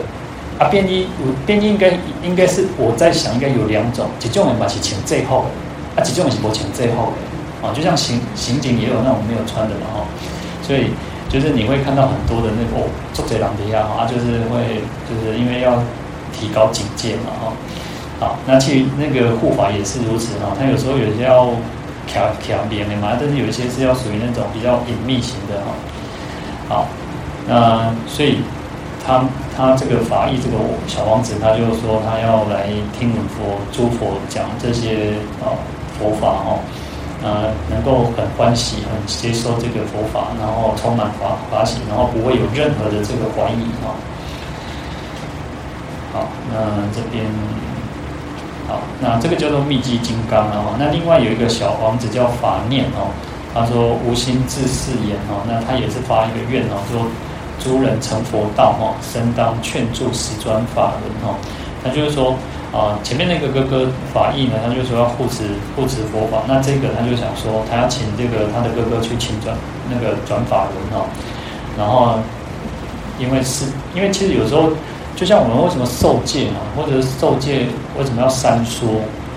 [0.59, 1.07] 啊，便衣
[1.47, 5.47] 便衣应该应该是我在想，应该有两种，一种人嘛是穿最后
[5.97, 10.05] 的，啊，一种人是不穿最后的啊，就像刑刑警也有那种没有穿的嘛哈，
[10.63, 10.91] 所以。
[11.31, 15.81] 就是你会看到很多的那个哦，做贼狼的呀，啊，就是会，就是因为要
[16.41, 17.53] 提高警戒嘛，哈，
[18.19, 21.51] 好，那其实那个护法也是如此哈，他有时候有些要
[22.07, 25.75] 调调边的嘛，但是有一些是要属于那种比较隐秘型的哈，
[26.69, 26.87] 好，
[27.47, 28.39] 那所以
[29.07, 29.23] 他
[29.55, 30.57] 他这个法义这个
[30.89, 35.13] 小王子，他就说他要来听闻佛诸佛讲这些
[35.45, 35.53] 啊
[35.99, 36.59] 佛法哈。
[37.23, 43.93] 呃，能够很欢喜、很接受这个佛法，然后充满法法喜，然后不会有任何的这个怀疑啊。
[46.13, 46.57] 好，那
[46.95, 47.25] 这边
[48.69, 50.77] 好，那这个叫做密积金刚啊。
[50.79, 53.11] 那另外有一个小王子叫法念哦，
[53.55, 57.07] 他说无心自是言哦，那他也是发一个愿哦，说
[57.59, 61.39] 诸人成佛道哈，身当劝助十转法轮哈，
[61.83, 62.35] 他就是说。
[62.71, 65.43] 啊，前面那个哥哥法义呢，他就说要护持
[65.75, 69.53] 护持佛法，那这个他就想说，他要请这个他的哥哥去请转
[69.91, 71.05] 那个转法轮哈，
[71.77, 72.15] 然后
[73.19, 74.71] 因为是因为其实有时候
[75.17, 77.67] 就像我们为什么受戒啊，或者是受戒
[77.99, 78.89] 为什么要三说，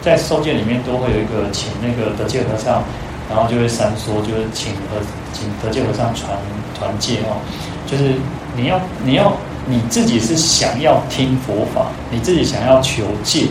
[0.01, 2.83] 在受戒里面都会有一个请那个德戒和尚，
[3.29, 4.99] 然后就会三说，就是请和
[5.33, 6.31] 请德戒和尚传
[6.77, 7.38] 传戒哦，
[7.86, 8.15] 就是
[8.55, 9.31] 你要你要。
[9.65, 13.47] 你自己是想要听佛法，你自己想要求戒，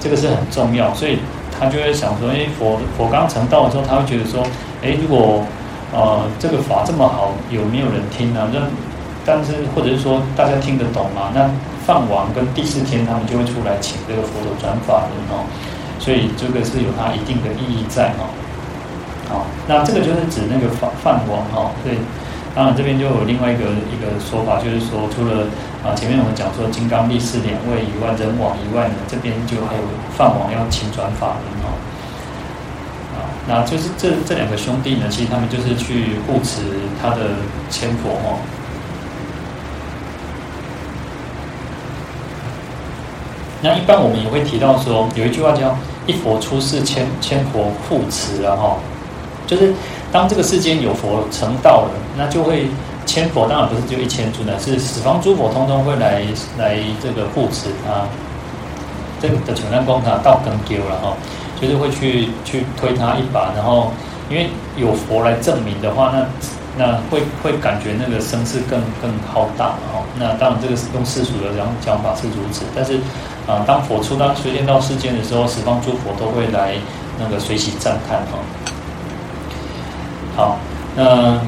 [0.00, 1.20] 这个是很重要，所以
[1.56, 4.42] 他就会想说，哎，佛佛刚成道的时候，他会觉得说，
[4.82, 5.40] 哎，如果
[5.92, 8.50] 呃这个法这么好，有没有人听呢？
[8.52, 8.58] 那
[9.24, 11.30] 但是或者是说大家听得懂吗？
[11.34, 11.50] 那
[11.86, 15.46] 梵王跟第四天他们就会出来请这个佛陀转法轮哦，
[15.98, 18.30] 所以这个是有它一定的意义在哦。
[19.28, 21.98] 好，那这个就是指那个梵梵王哈，对。
[22.54, 25.48] 当然，这边就有另外一个一个说法，就是说，除了
[25.82, 29.82] 啊前面我们讲说金刚力士两位以外，人王以外呢，这边就还有
[30.18, 31.72] 饭王要请转法轮哦。
[33.16, 36.60] 啊，那就是这这两个兄弟呢，其实他们就是去护持
[37.00, 38.36] 他的千佛哦。
[43.62, 45.74] 那一般我们也会提到说，有一句话叫
[46.06, 48.76] “一佛出世，千千佛护持”啊哈，
[49.46, 49.72] 就是。
[50.12, 52.66] 当这个世间有佛成道了，那就会
[53.06, 56.22] 千佛，当然不是就一千尊了，是十方诸佛通通会来
[56.58, 58.04] 来这个护持他，
[59.22, 61.16] 这个的全能光他道更丢了哈，
[61.58, 63.90] 就是会去去推他一把，然后
[64.28, 66.26] 因为有佛来证明的话，那
[66.76, 70.04] 那会会感觉那个声势更更浩大哈。
[70.18, 73.00] 那当然这个是用世俗的讲讲法是如此，但是
[73.46, 76.74] 啊，当佛出当随见到世间的时候，十方诸佛都会来
[77.18, 78.38] 那个随喜赞叹哈。
[80.36, 80.58] 好，
[80.96, 81.40] 那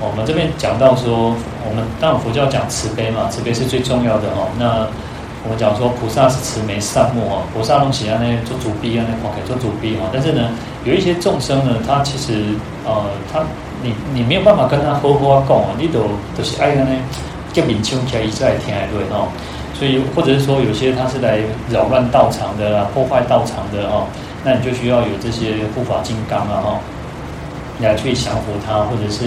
[0.00, 1.34] 我们这边讲到说，
[1.68, 4.48] 我们当然佛教讲慈悲嘛，慈悲是最重要的哦。
[4.58, 4.86] 那
[5.42, 10.08] 我们讲说菩萨是慈眉善目哦，菩萨东西啊那做主逼啊那 OK 做主逼哈。
[10.12, 10.48] 但是呢，
[10.84, 12.54] 有一些众生呢，他其实
[12.86, 13.40] 呃，他
[13.82, 16.00] 你你没有办法跟他好好讲啊，你都
[16.36, 16.86] 都是爱呢，
[17.52, 19.28] 叫明秋起来一直来听来对哈。
[19.74, 24.06] 所以或者是说，有些他是来扰乱道场的啦，破坏道场的哦，
[24.44, 26.80] 那你就需要有这些护法金刚啊哈。
[27.80, 29.26] 来去降服他，或者是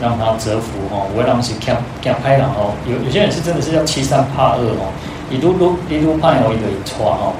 [0.00, 1.04] 让他折服哦。
[1.14, 2.72] 我让是看看拍了哦。
[2.88, 4.88] 有有些人是真的是要欺善怕恶哦，
[5.30, 7.36] 一路路一路怕哦，一个一错哦。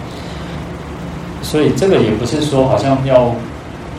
[1.40, 3.34] 所以这个也不是说好像要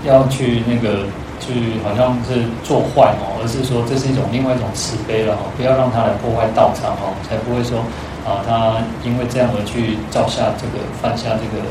[0.05, 1.09] 要去那个
[1.41, 5.49] 去好像是做坏哦，而是说这是一种另外一种慈悲了哦。
[5.57, 7.81] 不要让他来破坏道场哦，才不会说
[8.25, 11.63] 啊他因为这样而去造下这个犯下这个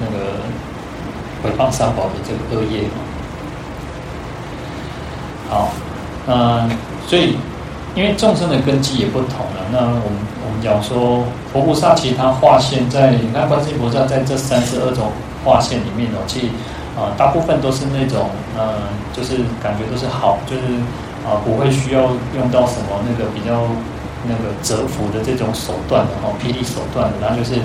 [0.00, 0.36] 那个
[1.42, 2.84] 毁谤三宝的这个恶业。
[5.48, 5.70] 好，
[6.26, 6.68] 那
[7.06, 7.36] 所以
[7.94, 9.64] 因为众生的根基也不同了。
[9.70, 15.12] 那我们我们讲说，佛菩萨其他化现在，你看观世音菩萨在这三十二种
[15.44, 16.46] 化现里面哦，其实
[16.96, 20.62] 啊大部分都是那种嗯，就是感觉都是好，就是
[21.24, 22.02] 啊不会需要
[22.34, 23.68] 用到什么那个比较
[24.26, 27.60] 那个折服的这种手段的哈，霹雳手段的，然后就是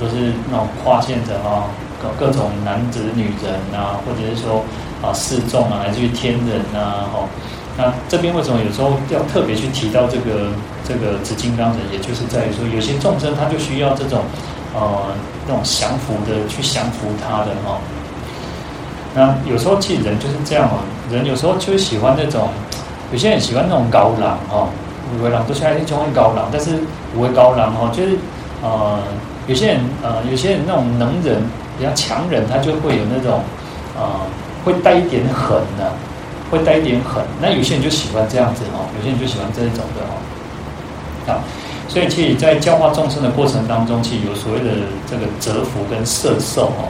[0.00, 1.64] 都是那种跨线的哈，
[2.00, 4.64] 各各种男子女人啊，或者是说
[5.02, 7.28] 啊示众啊，来自于天人啊哈。
[7.76, 10.52] 那这边为什么有时候要特别去提到这个
[10.86, 11.78] 这个紫金刚人？
[11.92, 14.22] 也就是在于说，有些众生他就需要这种
[14.74, 15.12] 呃
[15.48, 17.80] 那种降服的去降服他的哈。
[19.16, 20.78] 那有时候其实人就是这样哦，
[21.10, 22.48] 人有时候就喜欢那种，
[23.10, 24.68] 有些人喜欢那种高冷哈，
[25.18, 26.72] 五位郎都喜欢那种高冷，但是
[27.16, 28.16] 五位高冷哈，就是
[28.62, 28.98] 呃
[29.46, 31.42] 有些人呃有些人那种能人
[31.78, 33.40] 比较强人，他就会有那种
[33.96, 34.04] 呃
[34.64, 35.92] 会带一点狠的。
[36.50, 40.14] 会带一点狠，那有些人就喜欢这样子哦，有些人就喜欢这一种的哦。
[41.26, 41.40] 好，
[41.88, 44.70] 所以其实，在教化众生的过程当中，其实有所谓的
[45.10, 46.86] 这个折服跟摄受哦。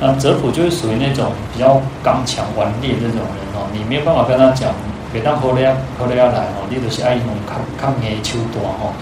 [0.00, 4.72] 那折服就是属于那种比较刚强顽劣这种人哦，你没有办法跟他讲，
[5.12, 8.92] 别当后来后来要来哦，你就是爱用抗抗年秋多哦，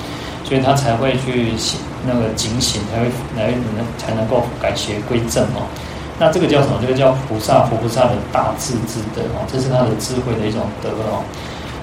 [0.44, 1.54] 所以他才会去
[2.06, 3.54] 那个警醒，才会来
[3.96, 5.62] 才能够改邪归正哦。
[6.18, 6.76] 那这个叫什么？
[6.82, 11.22] 这个叫菩萨，佛菩萨的大智之德哦，这是他的智慧的一种德哦。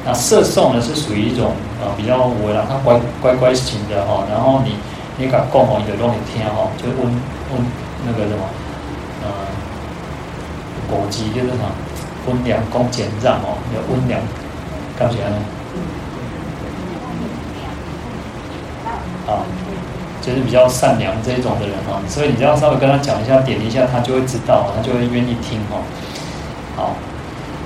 [0.06, 4.24] 那摄受呢，是属于一种呃比较为难，他乖乖乖型的哈。
[4.30, 4.76] 然后你
[5.18, 7.10] 你敢讲哦，你就容易听哈，就问
[7.50, 7.58] 问
[8.06, 8.46] 那个什么
[9.26, 9.30] 呃，
[10.88, 11.66] 果基就是什么
[12.28, 14.22] 温良恭俭让哦，要温良，
[15.00, 15.36] 干起来呢？
[19.28, 19.42] 啊。
[20.20, 25.80] 就是比较善良这一种的人哈，所以你只要稍微跟他讲一下，点一下，他就会知道，他就会愿意听哈。
[26.76, 26.96] 好，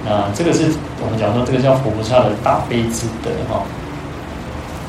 [0.05, 0.69] 那这个是
[1.03, 3.63] 我们讲说，这个叫佛菩萨的大悲之德哈。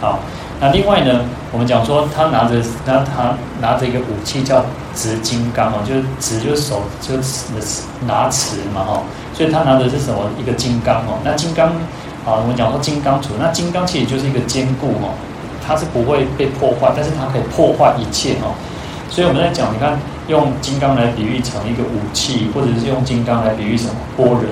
[0.03, 0.19] 好，
[0.61, 3.33] 那另外呢，我们讲说他拿着那他
[3.63, 4.63] 拿着一个武器叫
[4.95, 7.47] 执金刚哦，就是执就是手就是
[8.07, 9.03] 拿持嘛哈，
[9.35, 10.29] 所以他拿的是什么？
[10.39, 11.19] 一个金刚哦。
[11.25, 11.69] 那金刚
[12.25, 15.15] 啊，我们讲说金刚杵，那金刚其实就是一个坚固哦。
[15.65, 18.53] 它是不会被破坏，但是它可以破坏一切哦。
[19.09, 24.43] 所以我们在讲，你看用金刚来比喻成一个武器，或者是用金刚来比喻什么般若。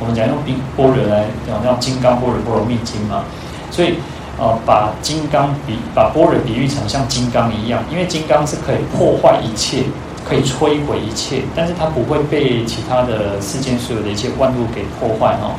[0.00, 3.22] 我们讲用冰般若来讲叫金刚般若波罗蜜经嘛。
[3.70, 3.94] 所以
[4.38, 9.84] 呃，把金刚比把波若比喻成像金刚一样，因为金刚是可以破坏一切，
[10.28, 15.54] 可以摧毁一切，但是它不会被其他的世间所有的一切万物给破坏哦。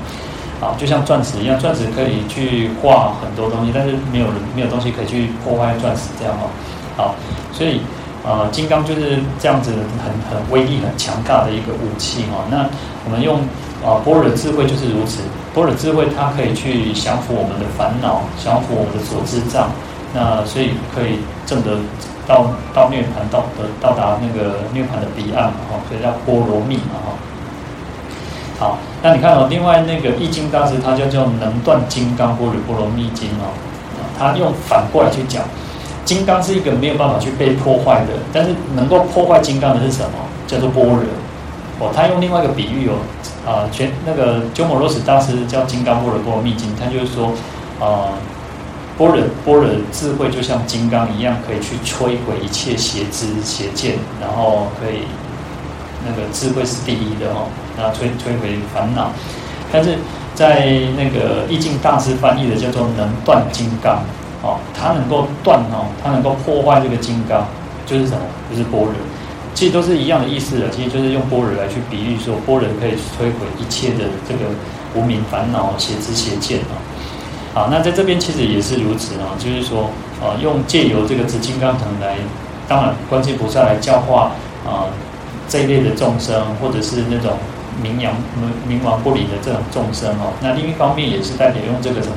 [0.59, 4.25] 啊，就像钻石一样，钻石可以去挂很多东西，但是没有
[4.55, 6.49] 没有东西可以去破坏钻石这样哦。
[6.97, 7.15] 好，
[7.53, 7.79] 所以
[8.25, 9.71] 呃，金刚就是这样子
[10.03, 12.43] 很很威力很强大的一个武器哈。
[12.49, 12.65] 那
[13.05, 13.37] 我们用
[13.85, 15.21] 啊般若智慧就是如此，
[15.53, 19.69] 般若智慧它可以去降服我们的烦恼，降服我们的所知障，
[20.13, 21.77] 那所以可以证得
[22.27, 27.13] 到到涅槃到得到达那个涅槃的彼岸嘛哈，所以叫波罗蜜嘛哈。
[28.59, 33.53] 好，那你看哦，另外那个易经大师，他就叫能断金刚波若波罗蜜经哦，
[34.17, 35.43] 他用反过来去讲，
[36.03, 40.17] 金刚是一个没有办法去被破坏的，但是能够破坏金刚的是什么？
[40.47, 40.95] 叫做波罗
[41.79, 41.91] 哦。
[41.93, 42.95] 他用另外一个比喻哦，
[43.45, 47.31] 啊，全那个鸠摩罗什大师叫金刚波若波罗蜜经，他就是说
[47.79, 48.09] 啊，
[48.97, 55.01] 般若般若智慧就像金刚一样，可以去摧毁一切邪知邪见，然后可以。
[56.05, 59.11] 那个智慧是第一的哦，那摧摧毁烦恼，
[59.73, 59.97] 但是
[60.35, 63.97] 在那个义净大师翻译的叫做能断金刚
[64.41, 67.45] 哦，它能够断哦，它能够破坏这个金刚，
[67.85, 68.21] 就是什么？
[68.49, 68.93] 就是般若，
[69.53, 74.45] 其实都是一样的意思的，其实就是用般若来去比喻说，般若可以摧毁一切的这个
[74.95, 76.77] 无明烦恼、邪知邪见啊。
[77.53, 79.89] 好，那在这边其实也是如此啊，就是说，
[80.21, 82.17] 呃，用借由这个紫金刚藤来，
[82.67, 84.31] 当然观世菩萨来教化
[84.65, 84.87] 啊。
[85.49, 87.37] 这一类的众生，或者是那种
[87.81, 88.13] 冥顽
[88.67, 92.15] 冥顽不离的这种众生哦，那另一方面也是代表用这个什么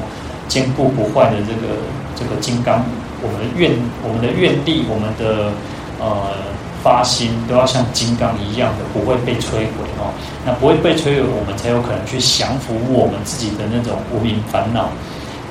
[0.49, 1.79] 坚固不坏的这个
[2.16, 2.83] 这个金刚，
[3.23, 3.71] 我们的愿
[4.03, 5.53] 我们的愿力，我们的
[6.01, 6.43] 呃
[6.83, 10.11] 发心都要像金刚一样的，不会被摧毁哦。
[10.45, 14.88] 那不会被摧毁，我们才有可能去降服我们自己的那种无明烦恼，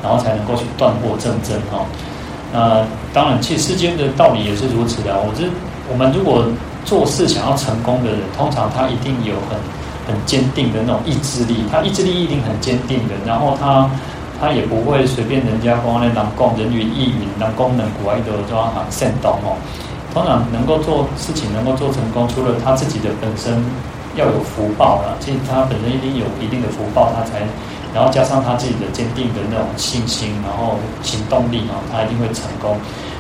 [0.04, 1.86] 然后才能够去断惑正真哦。
[2.52, 5.16] 那当然，其实世间的道理也是如此的。
[5.20, 5.50] 我是
[5.92, 6.46] 我们如果。
[6.86, 9.60] 做事想要成功的人，通常他一定有很
[10.08, 13.88] 很坚定的那种意志力，他意志力一定很坚定的，然后他
[14.40, 19.54] 他也不会随便人家光来当供人云亦云，当功能国外的装行煽动哦。
[20.14, 23.62] 通常能够做事情能够做成功，除了他自己的本身
[24.16, 27.46] 要有福报了，其实他本身一定有一定的福报，他才
[27.94, 32.78] 然后加上他自己的坚定的那种信心，然后行动力啊，他一定会成功。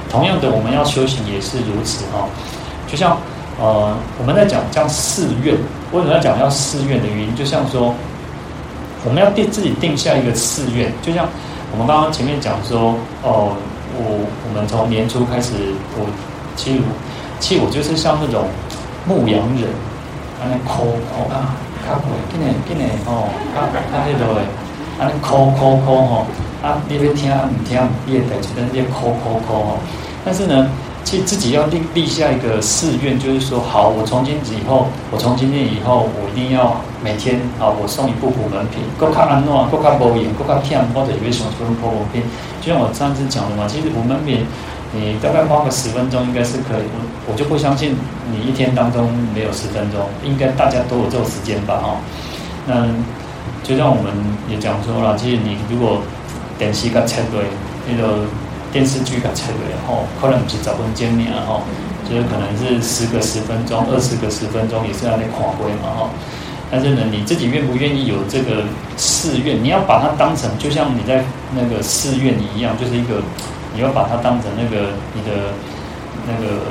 [0.10, 2.28] 同样的，我们要修行也是如此哈，
[2.88, 3.18] 就像。
[3.62, 5.54] 呃，我们在讲叫誓愿，
[5.92, 7.94] 为什么要讲要誓愿的原因，就像说，
[9.04, 11.28] 我们要定自己定下一个誓愿，就像
[11.74, 13.52] 我们刚刚前面讲说，哦，
[14.00, 15.52] 我我们从年初开始，
[15.98, 16.08] 我
[16.56, 16.80] 其实
[17.42, 18.48] 其实我就是像那种
[19.06, 19.68] 牧羊人，
[20.40, 21.52] 安尼抠抠啊，
[21.84, 24.48] 较贵，今年今年哦，较较迄落诶，
[25.00, 26.26] 安尼抠抠抠吼，
[26.62, 29.78] 啊，你要听唔听你诶代志，但是你抠抠抠吼，
[30.26, 30.70] 但是呢。
[31.06, 42.22] 其实自己要立立下一个誓愿，就是说，好，我从今以后，我从今天以后，我一定要每天啊，我送一部普门品，够卡安诺，够卡无言，够卡听，或者有什么普门品。
[42.62, 44.46] 就像我上次讲的嘛，其实普门品，
[44.94, 46.86] 你大概花个十分钟应该是可以。
[46.94, 47.96] 我我就不相信
[48.30, 51.80] 你一天当中没有十分钟，应该大家都有这种时间吧？
[51.82, 51.96] 哈，
[52.68, 52.86] 那
[53.64, 54.14] 就像我们
[54.50, 56.02] 也讲说了，其实你如果
[56.58, 57.44] 点西个菜对，
[57.88, 58.26] 那个。
[58.72, 61.64] 电视剧的车尾吼，可能不是十分钟面吼，
[62.08, 66.10] 就是可能是十个十分钟、二十个十分钟，也是要那跨规嘛吼。
[66.70, 68.62] 但是呢，你自己愿不愿意有这个
[68.96, 69.58] 寺院？
[69.58, 73.24] 你要把它当成，就像你在那个寺院一样，就是一个，
[73.74, 75.50] 你要把它当成那个你的
[76.28, 76.62] 那个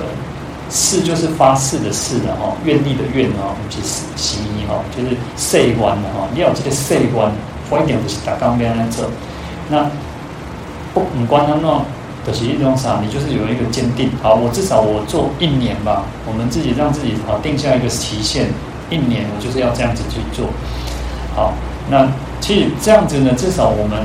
[0.70, 6.28] 誓，就是发誓的誓的哈，愿力的愿啊，就是心意哈，就是誓愿的哈。
[6.34, 7.32] 你要有这个誓愿，
[7.70, 9.04] 我一点不是打钢边来做
[9.68, 9.86] 那。
[10.94, 11.82] 不，不管他那，
[12.26, 14.10] 就是一种啥，你就是有一个坚定。
[14.22, 16.02] 好，我至少我做一年吧。
[16.26, 18.48] 我们自己让自己好定下一个期限，
[18.88, 20.48] 一年我就是要这样子去做。
[21.36, 21.52] 好，
[21.90, 22.08] 那
[22.40, 24.00] 其实这样子呢，至少我们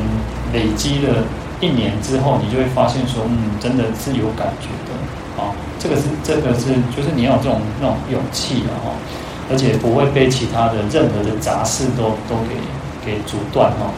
[0.52, 1.24] 累积了
[1.62, 4.92] 一年之后，你就会发现说，嗯，真的是有感觉的。
[5.38, 8.96] 好，这个是这个是，就是你要有这种那种勇气的哈，
[9.52, 12.56] 而且不会被其他的任何的杂事都都给
[13.06, 13.92] 给阻断哈。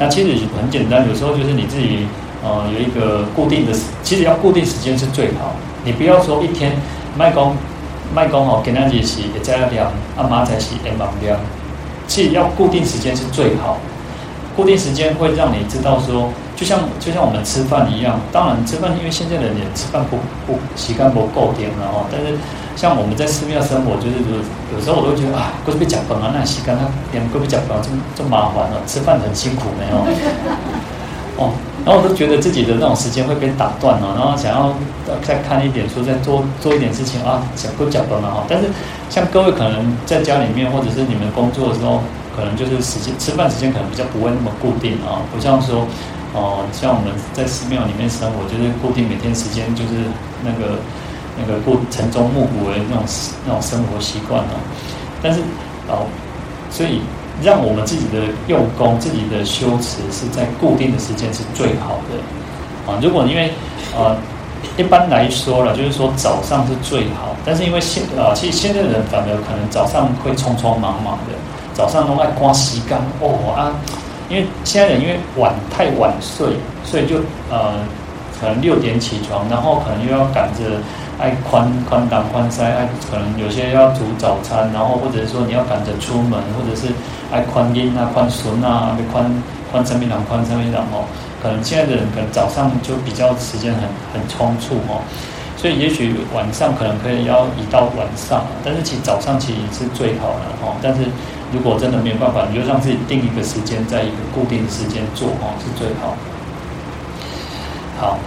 [0.00, 2.08] 那其实很简单，有时候就是你自己，
[2.42, 5.54] 呃，有一个固定的，其实要固定时间是最好。
[5.84, 6.72] 你不要说一天
[7.16, 7.56] 卖工
[8.12, 11.38] 卖工哦，给那几期也在量，阿妈才洗也忙量。
[12.08, 13.78] 其实要固定时间是最好，
[14.56, 18.18] 固定时间会让你知道说，就像就像我们吃饭一样。
[18.32, 22.36] 当然吃饭，因为现在的人也吃饭不不习惯不够点了哦，但是。
[22.78, 24.22] 像我们在寺庙生活，就是
[24.72, 29.98] 有时候我都觉得啊，过去被讲崩啊，那西干他连过去讲崩这么这么麻烦了，吃饭很辛苦没有？
[31.42, 31.50] 哦，
[31.84, 34.72] 然后我都觉得自己的那种时间会被打断了，然后想要
[35.26, 38.44] 再看一点书，再做做一点事情啊，讲不讲崩了哈。
[38.48, 38.70] 但是
[39.10, 41.98] 像各位可能在家里面，或者是你们工作的时候，
[42.36, 45.82] 可能就是时间吃饭时间可能比较不会那么固定啊，不像说
[46.34, 49.90] 哦，像我们在寺庙里面生活，就是固定每天时间就是
[50.44, 50.78] 那个。
[51.40, 53.04] 那个过晨钟暮鼓的那种
[53.46, 54.58] 那种生活习惯啊，
[55.22, 55.38] 但是
[55.86, 56.04] 哦，
[56.68, 57.00] 所以
[57.40, 62.98] 让我们自己的用功、自己的修持是在固定的时间是最好的啊。
[63.00, 63.52] 如果因为
[63.96, 64.16] 呃
[64.76, 71.34] 一般来说了，就是说早上是最好，但是因为现啊，其实现在的人反而可能早上会匆匆忙忙的，
[71.72, 73.70] 早上都爱刮洗干哦啊，
[74.28, 76.48] 因为现在人因为晚太晚睡，
[76.84, 77.16] 所以就
[77.50, 77.74] 呃
[78.40, 80.78] 可能六点起床，然后可能又要赶着。
[81.20, 86.94] 爱宽宽档宽塞，爱可能有些要煮早餐，然后或者说你要赶着出门，或者是
[87.32, 89.28] 爱宽音啊、宽孙啊、宽
[89.68, 91.02] 宽生命档、宽生命档哦。
[91.42, 93.82] 可能现在的人可能早上就比较时间很
[94.14, 95.02] 很匆促哦，
[95.56, 100.76] 所以也许晚上可能可以要移到晚上，但是其实早上其实是最好的哦。
[100.80, 101.00] 但是
[101.52, 106.16] 如果真的没有办法，你就让自己定一个时间，在一个固定的时间做哦，是最好。
[108.00, 108.18] 好，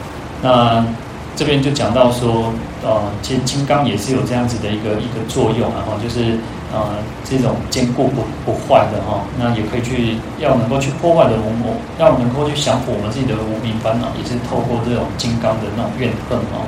[0.41, 0.85] 那。
[1.33, 2.51] 这边就讲到说，
[2.83, 6.37] 呃，其实金刚也是有这样子的一个一个作用，然后就是
[6.73, 16.67] 呃这种坚固不不坏的哈，那也可以去要能够去破坏的我们，要能够去降服我们自己的无明烦恼，也是透过这种金刚的那种怨恨哦。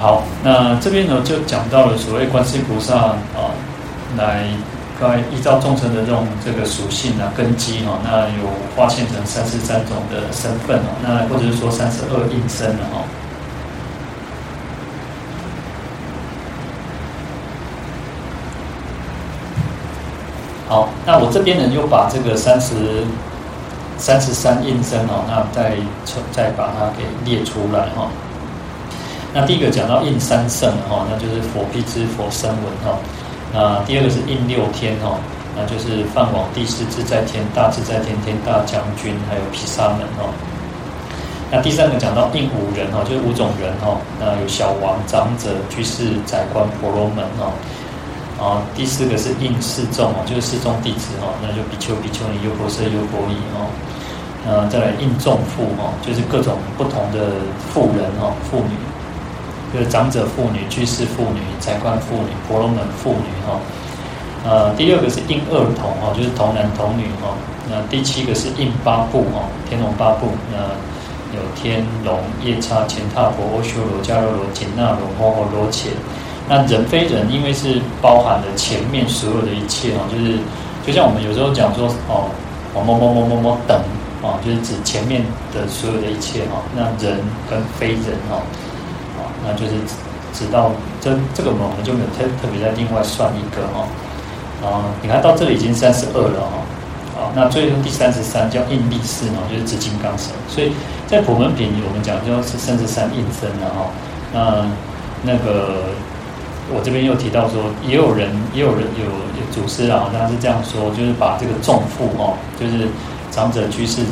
[0.00, 3.54] 好，那这边呢就讲到了所谓观世菩萨啊、
[4.16, 4.44] 来。
[5.32, 13.00] 依照众生的这种这个属性啊、根基哈，那有化现成三十三种的身份哦，那或者是说三十二应身了哈。
[20.68, 22.74] 好，那我这边呢又把这个三十
[23.96, 25.78] 三十三应身哦，那再
[26.30, 28.10] 再把它给列出来哈。
[29.32, 32.98] 那第一个讲到应三圣哈，那就是佛辟支佛声闻哈。
[33.52, 35.18] 那第二个是应六天哈，
[35.56, 40.30] 那就是梵王、第四自在天、大自在天、天大将军，还有毗沙门哈。
[41.50, 47.50] 那第三个讲到应五人哈，就是五种人哈，那有小王、长者、居士、宰官、婆罗门哈。
[48.38, 53.66] 啊，第四个是应四众哦，就是四众弟子哈，那就比丘、比丘尼、优婆塞、优婆夷哈。
[54.46, 57.34] 呃，再来应众妇哈，就是各种不同的
[57.74, 58.76] 妇人哈，妇女。
[59.72, 63.60] 就是长者妇女、居士妇女、财官妇女、婆罗门妇女哈，
[64.44, 67.34] 呃，第二个是应二童哈，就是童男童女哈，
[67.68, 70.28] 那第七个是应八部哦，天龙八部。
[70.50, 70.58] 那
[71.32, 75.86] 有天龙夜叉、乾闥婆、阿修罗、迦楼罗、紧那罗、摩诃罗伽。
[76.48, 80.36] 那人非人，因为是包含了前面所有的一切哦，就是
[80.84, 82.26] 就像我们有时候讲说哦，
[82.74, 83.80] 某某某某某某等
[84.22, 85.22] 哦，就是指前面
[85.54, 86.58] 的所有的一切哈。
[86.74, 88.42] 那人跟非人哦，
[89.44, 89.72] 那就是
[90.32, 93.86] 直到这这个我们就没有特特别再另外算一个哈。
[94.62, 96.56] 啊，你看到这里已经三十二了哈。
[97.20, 100.32] 啊，那最后第三十三叫应力士哦，就是指金刚神。
[100.48, 100.72] 所以
[101.06, 103.90] 在普门品里我们讲就是三十三应身了哈。
[104.32, 104.66] 那
[105.22, 105.94] 那个。
[106.72, 112.86] 我这边又提到说，也有人，也有人有有祖师啊，他是这样说，就是把这个重负哦，就是
[113.32, 114.06] 长者居士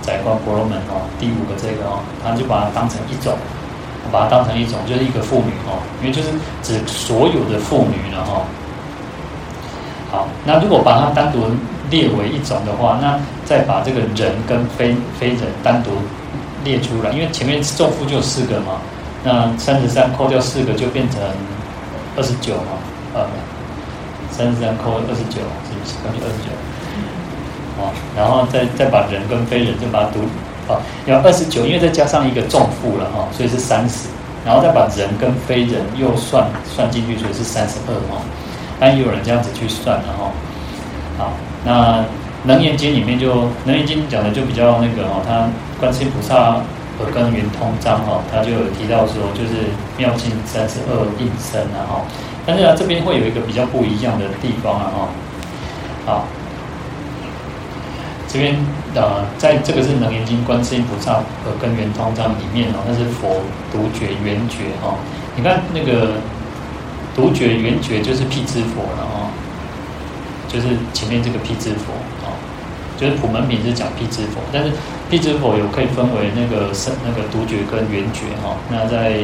[0.00, 3.34] 宰官婆罗门哦，第五个这个哦，他就把它当成一种，
[4.14, 6.28] 把它当成一种，就是一个妇女哦，因为就是
[6.62, 8.46] 指所有的妇女了哈。
[10.12, 11.50] 好，那如果把它单独
[11.90, 15.90] 列为一种的话，那再把这个人跟非非人单独
[16.62, 18.78] 列出来，因为前面众妇就四个嘛，
[19.24, 21.20] 那三十三扣掉四个就变成。
[22.16, 22.78] 二十九嘛，
[23.12, 23.26] 呃，
[24.30, 25.98] 三十三扣二十九，是不是？
[26.04, 26.54] 等于二十九。
[27.76, 30.20] 哦，然后再再把人跟非人就把它读，
[30.68, 34.08] 啊，要二十九，因为再加上一个重负了哈，所以是三十，
[34.44, 38.20] 然后再把人跟非人又算算进去，所以是三十二哈。
[38.78, 40.30] 但也有人这样子去算了哈。
[41.18, 41.32] 好，
[41.64, 42.00] 那
[42.46, 43.32] 《楞严经》里面就
[43.66, 45.48] 《楞严经》讲的就比较那个哈，他
[45.80, 46.60] 观世音菩萨。
[47.02, 49.66] 耳根圆通章哈，他就有提到说，就是
[49.98, 52.02] 妙境三十二应身啊哈，
[52.46, 55.08] 但是呢，这边会有一个比较不一样的地方啊哈。
[56.06, 56.28] 好，
[58.34, 58.56] 这边
[58.96, 63.38] 呃，在这个是《楞严经》观世音菩萨和根圆通章里面哦，那是佛
[63.70, 64.98] 独觉圆觉哈。
[65.36, 66.18] 你看那个
[67.14, 69.30] 独觉圆觉就是辟支佛了哈，
[70.48, 71.94] 就是前面这个辟支佛
[72.26, 72.34] 啊，
[72.98, 74.72] 就是普门品是讲辟支佛，但是。
[75.10, 79.20] 辟支佛有可以分为那个生那个独觉跟圆觉哈，那在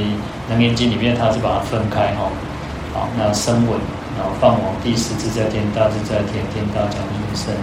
[0.50, 2.30] 楞严经里面，它是把它分开哈，
[2.92, 3.80] 好，那声闻，
[4.14, 7.56] 然后梵网第十自在天、大自在天、天大讲应身，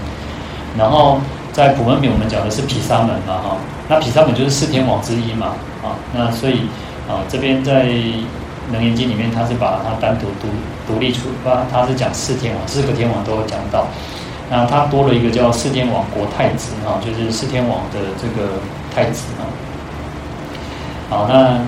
[0.78, 1.20] 然后
[1.52, 3.58] 在普门品我们讲的是毗沙门嘛哈，
[3.88, 5.48] 那毗沙门就是四天王之一嘛，
[5.84, 6.68] 啊，那所以
[7.10, 7.84] 啊这边在
[8.72, 10.48] 楞严经里面，它是把它单独独
[10.88, 13.88] 独立出，它它是讲四天王，四个天王都有讲到。
[14.50, 18.50] 那他多了一个叫四天王国太子哈，就是四天王的这个
[18.96, 19.44] 太子啊。
[21.10, 21.60] 好，那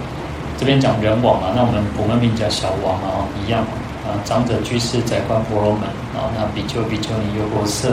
[0.57, 3.61] 这边讲人王啊，那我们普门品讲小王啊，一样
[4.07, 4.15] 啊。
[4.23, 5.83] 长者居士宰官婆罗门
[6.15, 7.89] 啊，那比丘比丘尼优婆塞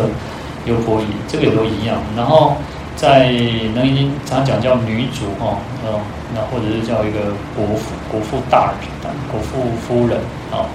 [0.66, 1.96] 有婆夷，这个也都一样。
[2.14, 2.56] 然后
[2.94, 3.30] 在
[3.74, 5.56] 楞严经常讲叫女主哈，
[5.86, 5.98] 嗯，
[6.34, 10.18] 那或者是叫一个国妇国妇大人，国妇夫人
[10.52, 10.68] 啊，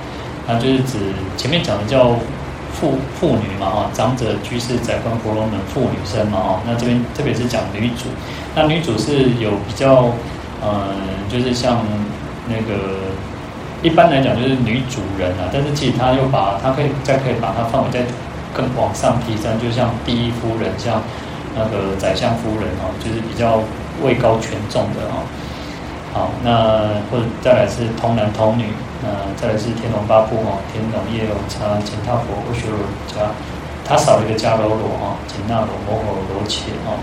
[0.47, 0.97] 那就是指
[1.37, 2.15] 前面讲的叫。
[2.73, 8.05] 妇妇女嘛哈，长者居士宰官婆罗门妇女身嘛哈，那这边特别是讲女主，
[8.55, 10.05] 那女主是有比较，
[10.63, 10.95] 嗯，
[11.29, 11.83] 就是像
[12.47, 13.11] 那个
[13.83, 18.05] 一般来讲就是女主人啊，但是其实他又把他可以再可以把它范围再
[18.53, 21.01] 更往上提升，就像第一夫人，像
[21.55, 23.59] 那个宰相夫人哈，就是比较
[24.01, 25.23] 位高权重的哈。
[26.13, 28.65] 好，那或者再来是童男童女，
[29.01, 29.07] 那
[29.39, 33.31] 再来是天龙八部哦，天龙夜叉、乾闥婆、阿修罗迦，
[33.85, 36.99] 他少了一个迦楼罗哈，紧那罗、摩诃罗伽哈。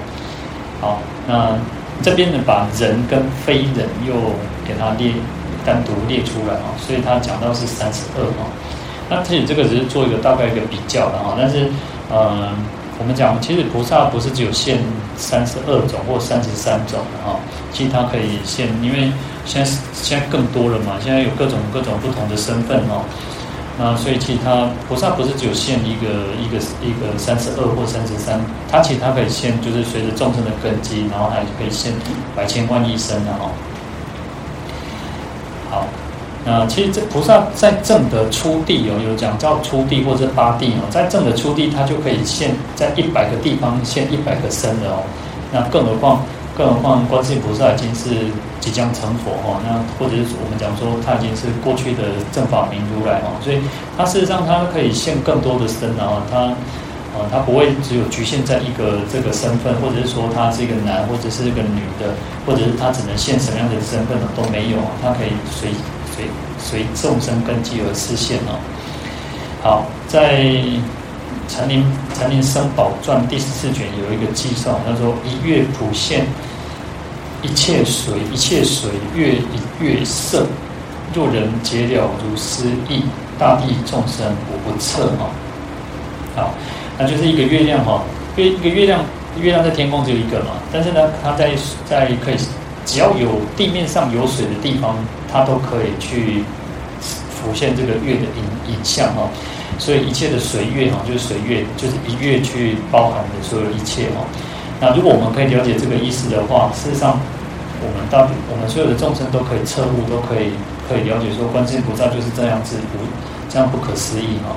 [0.81, 1.57] 好，那
[2.03, 4.15] 这边呢，把人跟非人又
[4.67, 5.13] 给他列
[5.65, 8.45] 单独列出来啊，所以他讲到是三十二哈。
[9.11, 11.71] 那其实这个只是做一个大概一个比较的哈，但是
[12.11, 12.51] 呃，
[12.99, 14.79] 我们讲其实菩萨不是只有现
[15.17, 17.39] 三十二种或三十三种的哈。
[17.73, 19.11] 其实它可以现，因为
[19.45, 23.05] 现在现在更多了嘛，现在有各种各种不同的身份哦。
[23.79, 28.41] 那所以其实它菩萨不是只有现一个一个一个三十二或三十三，
[28.71, 31.93] 它其实它可以现，就是随着众生的根基，然后还可以现
[32.35, 33.49] 百千万亿身的哦。
[36.49, 45.03] 啊，其实这菩萨在正的初地哦，有讲叫初地或者八地哦，在正的初地，它就可以现，在一百个地方现一百个身的哦。
[45.53, 46.23] 那更何况。
[46.59, 48.27] 更何况，观世音菩萨已经是
[48.59, 53.63] 即将成佛哈，那或者是我们讲说他已经是过去的正法明如来哦，所以
[53.97, 56.51] 他事实上他可以现更多的身啊，他
[57.15, 62.11] 啊他不会只有局限在一个这个身份，或者是说他是一个男或者是一个女的，
[62.45, 65.71] 或者是他只能现什么样的身份呢都没有，他可以随
[66.19, 66.27] 随
[66.59, 68.59] 随众生根基而示现哦。
[69.63, 70.45] 好，在。
[71.51, 76.27] 禅林禅林生宝传第十四卷有一个记载，他说：“一月普现
[77.41, 80.47] 一切水，一切水月一月色，
[81.15, 83.03] 若人解了如斯意，
[83.39, 85.31] 大地众生无不测。”哈，
[86.37, 86.55] 好，
[86.99, 88.03] 那就是一个月亮哈，
[88.37, 89.03] 月一个月亮，
[89.41, 91.53] 月亮在天空只有一个嘛，但是呢，它在
[91.89, 92.37] 在可以
[92.89, 94.97] 只要有地面上有水的地方，
[95.31, 96.43] 它都可以去
[97.31, 99.29] 浮现这个月的影影像哈。
[99.79, 104.25] 所以一切的随月哈，就是随月，就是一月去包含的所有一切哈。
[104.81, 107.21] 那如果我们可以了解这个意思的话，事实上，
[107.85, 110.57] 我们大我们所有的众生都可以彻悟，都可以
[110.89, 113.05] 可以了解说，观世音菩萨就是这样子不
[113.53, 114.57] 这样不可思议哈。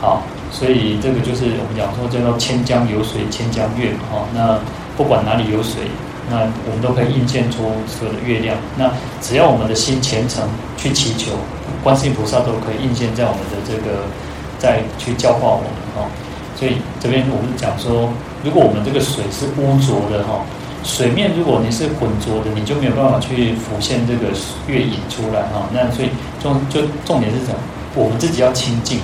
[0.00, 0.22] 好，
[0.52, 4.24] 所以这个就是我们讲说叫做千江有水千江月哈。
[4.32, 4.60] 那
[4.96, 5.90] 不管哪里有水，
[6.28, 8.56] 那我们都可以映现出所有的月亮。
[8.76, 10.42] 那只要我们的心虔诚
[10.76, 11.32] 去祈求，
[11.82, 14.04] 观世音菩萨都可以映现在我们的这个
[14.58, 16.10] 再去教化我们哈。
[16.56, 18.08] 所以这边我们讲说，
[18.42, 20.40] 如果我们这个水是污浊的哈，
[20.82, 24.32] 水面如果你是浑浊的，你就没有办法去浮现这个
[24.66, 25.68] 月影出来哈。
[25.72, 26.08] 那所以
[26.42, 27.58] 重就重点是什么？
[27.94, 28.98] 我们自己要清净。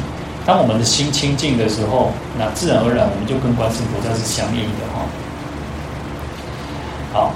[0.45, 5.07] 当我们的心清净的时候，那自然而然我们就跟观世音菩萨是相应的哈。
[7.13, 7.33] 好，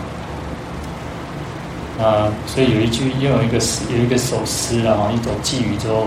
[1.98, 6.06] 那所以有一句又有一个诗，有一个首诗了哈，一首寄语之后。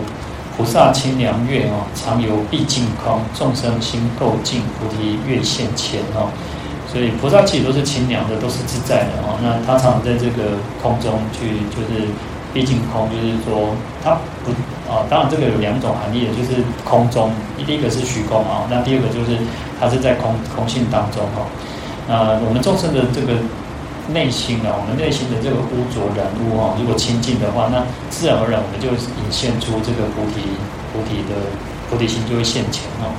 [0.57, 6.27] 菩萨清凉月哦，常游毕竟空，众生心垢净，菩提月现前哦。
[6.85, 9.39] 所以菩萨其实都是清凉的，都是自在的哦。
[9.41, 12.11] 那他常在这个空中去，就是
[12.53, 14.51] 毕竟空，就是说他不
[14.91, 15.07] 啊。
[15.09, 17.31] 当然这个有两种含义，就是空中，
[17.65, 19.39] 第一个是虚空啊，那第二个就是
[19.79, 21.47] 他是在空空性当中哈。
[22.09, 23.37] 那我们众生的这个。
[24.11, 30.41] 内心啊，我们内心的这个污浊染污啊，如果清净的话，那自然而然我们就引现出这个菩提
[30.89, 31.37] 菩提的
[31.91, 33.13] 菩提心就会现前哦。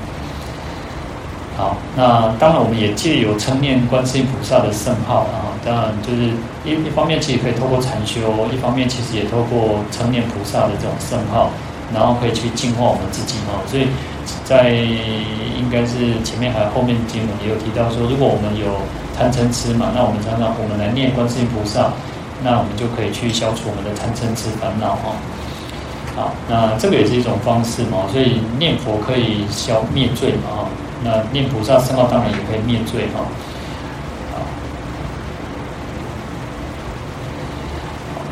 [1.56, 6.34] 好，那当然我们也借由称念观世音菩萨的圣号啊，当然就是
[6.66, 8.18] 一一方面其实可以透过禅修，
[8.52, 11.50] 一方面其实也透过称念菩萨的这种圣号，
[11.94, 13.62] 然后可以去净化我们自己哦。
[13.70, 13.86] 所以
[14.44, 18.66] 在应该是前面还有后面经文也有提到说，如果我们有。
[19.18, 21.92] 贪嗔痴嘛，那我们常常我们来念观世音菩萨，
[22.42, 25.12] 那我们就可以去消除我们的贪嗔痴烦恼哈。
[26.16, 30.68] 好，那这个也是一种方式嘛，所以念佛可以消灭罪嘛哈。
[31.04, 33.20] 那念菩萨圣号当然也可以灭罪哈。
[34.32, 34.40] 好，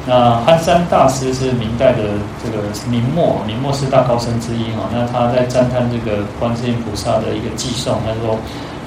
[0.09, 2.03] 那憨山大师是明代的
[2.43, 4.89] 这个明末明末四大高僧之一哈。
[4.91, 8.37] 那他在赞叹这个观世音菩萨的一个偈颂，他说。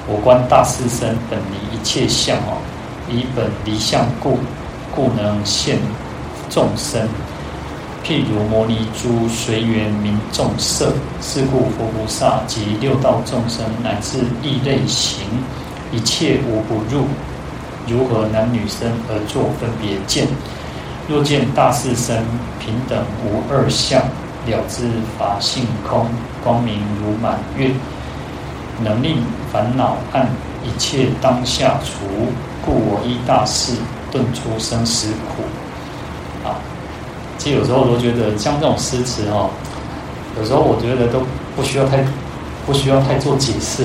[0.08, 2.58] 我观大士身，本离一切相哦，
[3.08, 4.36] 以本离相故，
[4.92, 5.78] 故能现
[6.50, 7.00] 众生。
[8.02, 15.24] 譬如摩尼珠随缘名众色，是故佛菩萨及六道众生乃至异类形，
[15.92, 17.06] 一切无不入。
[17.86, 20.26] 如何男女生而作分别见？
[21.08, 22.24] 若见大士身
[22.60, 24.00] 平等无二相，
[24.46, 24.88] 了知
[25.18, 26.06] 法性空，
[26.42, 27.70] 光明如满月。
[28.82, 29.22] 能令
[29.52, 30.26] 烦恼暗
[30.64, 32.32] 一切当下除，
[32.64, 33.74] 故我依大士
[34.10, 35.42] 顿出生死苦。
[36.48, 36.56] 啊，
[37.36, 39.50] 其实有时候我都觉得像这种诗词哦，
[40.38, 41.20] 有时候我觉得都
[41.54, 41.98] 不需要太
[42.66, 43.84] 不需要太做解释，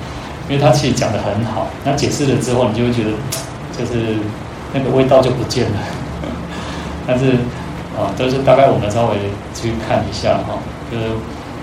[0.48, 1.66] 因为他其实讲得很好。
[1.84, 3.10] 那解释了之后，你就会觉得
[3.76, 4.16] 就是
[4.72, 5.78] 那个味道就不见了。
[7.08, 7.32] 但是
[7.96, 9.16] 啊，都是大概我们稍微
[9.56, 10.60] 去看一下哈，
[10.92, 11.04] 就是。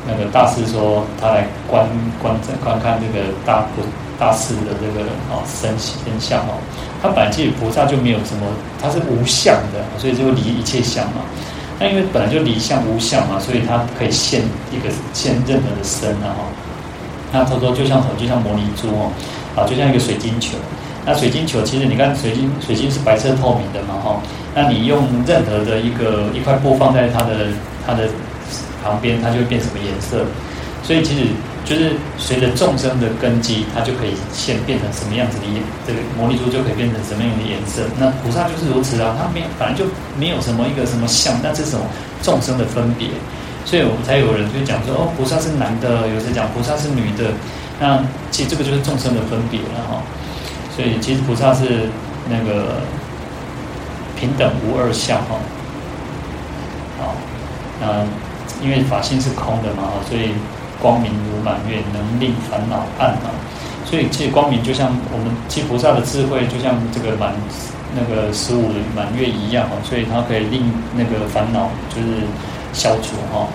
[0.08, 1.84] 那个大师说，他来观
[2.22, 3.82] 观观看这个大菩
[4.20, 5.02] 大师的这个
[5.34, 6.62] 啊身身相哦，
[7.02, 8.46] 他本来其实菩萨就没有什么，
[8.80, 11.26] 他是无相的，所以就离一切相嘛。
[11.80, 16.38] 那因为本来就离相无相嘛，所以他可以现一个现任何的身啊。
[17.34, 19.10] 那他说就像什么，就像摩尼珠哦，
[19.56, 20.56] 啊，就像一个水晶球。
[21.06, 24.22] 那水晶球其实你看水晶，水晶是白色透明的嘛哈。
[24.54, 27.48] 那你用任何的一个一块布放在它的
[27.86, 28.10] 它的。
[28.86, 30.24] 旁边它就会变什么颜色，
[30.84, 31.26] 所以其实
[31.66, 37.82] 就是随着众生的根基，它就可以现变成什么样子的颜，这个摩尼珠就可以变成什么样的颜色。
[37.98, 41.82] 那菩萨就是如此啊，它没反正就没有什么一个什么相，那这种
[42.22, 43.10] 众生的分别，
[43.66, 47.34] 所以我们才有人就讲说哦，菩萨是男的，有时讲菩萨是女的，
[47.82, 49.98] 那其实这个就是众生的分别了哈。
[50.76, 51.90] 所以其实菩萨是
[52.30, 52.82] 那个
[54.20, 55.38] 平等无二相哈。
[57.00, 57.16] 好，
[57.80, 58.06] 那。
[58.64, 60.30] 因为法性是空的嘛，所以
[60.82, 63.28] 光明如满月，能令烦恼暗啊。
[63.84, 67.34] 所以其实光明就像我们其实菩萨的智慧，就像这个满
[67.94, 72.24] 那个十五满月一样哦，所以它可以令那个烦恼就是
[72.72, 73.46] 消除哈。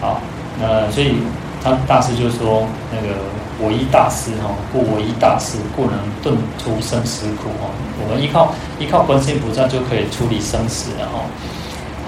[0.00, 0.20] 好，
[0.58, 1.16] 那所以
[1.62, 3.14] 他大师就说那个
[3.62, 7.70] 我依大师哈，故我依大师，故能顿出生死苦哦。
[8.02, 11.22] 我们依靠依靠观世音菩萨就可以处理生死了哦。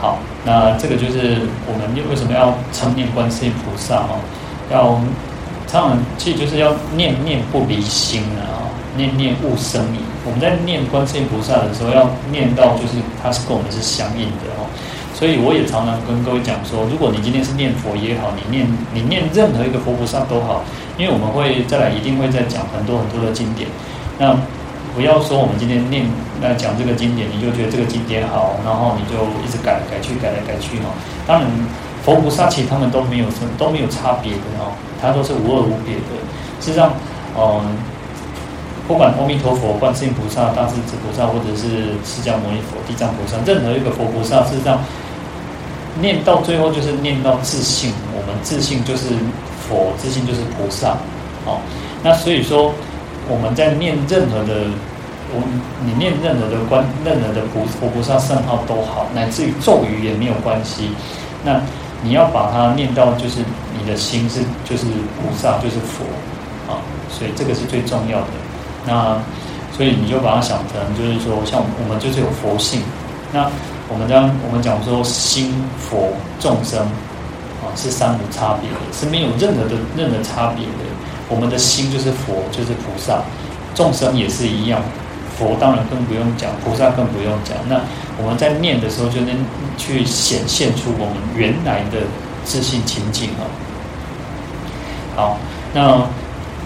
[0.00, 4.18] 好，那这个就是我们为什么要称念观世音菩萨哈？
[4.72, 5.00] 要
[5.68, 10.02] 常常其实就是要念念不离心啊，念念勿生疑。
[10.26, 14.63] 我们在念观世音菩萨的时候，要念到就是它是跟我们是相应的哦。
[15.14, 20.64] 所以我也常常跟各位讲说，如果你今天是念佛也好，你念你念任何一个佛菩萨都好，
[20.98, 23.70] 因为我们会再来一定会再讲很多很多的经典。
[24.18, 24.34] 那
[24.92, 26.04] 不要说我们今天念
[26.42, 30.90] 来讲这个经典，你就觉得这个经典好，然后你就一直改改去改来改去哦。
[31.26, 31.46] 当然，
[32.02, 36.10] 佛菩萨其实他们都没有什都没有差别的哦，他都是无二无别的。
[36.58, 36.90] 事实上，
[37.38, 37.62] 嗯，
[38.86, 44.82] 不管阿弥陀佛、观世音菩萨、大势至菩萨，或者是释迦牟尼佛、地藏菩萨，任何一个佛菩萨，事实上。
[46.01, 49.14] 念到最后就是念到自信，我们自信就是
[49.68, 50.97] 佛，自信就是菩萨，
[51.47, 51.61] 哦，
[52.03, 52.72] 那所以说
[53.28, 54.66] 我们在念任何的，
[55.30, 55.40] 我
[55.86, 60.90] 你念任何的观，任何的菩佛菩萨圣号都好，乃至于咒语也没有关系。
[61.45, 61.61] 那
[62.03, 63.38] 你要把它念到，就是
[63.78, 64.86] 你的心是就是
[65.20, 66.05] 菩萨，就是佛，
[66.68, 68.26] 啊，所以这个是最重要的。
[68.86, 69.16] 那
[69.76, 72.82] 所以你就把它想成，就是说像我们就是有佛性，
[73.32, 73.49] 那。
[73.89, 76.09] 我们将我们讲说心佛
[76.41, 76.80] 众生
[77.61, 80.85] 啊，是三无差别的，是没有任何的任何差别的。
[81.28, 83.22] 我们的心就是佛，就是菩萨，
[83.74, 84.80] 众生也是一样。
[85.37, 87.57] 佛当然更不用讲，菩萨更不用讲。
[87.68, 87.80] 那
[88.22, 89.35] 我们在念的时候，就能
[89.76, 91.99] 去显现出我们原来的
[92.45, 93.43] 自信情景啊。
[95.16, 95.39] 好，
[95.72, 96.01] 那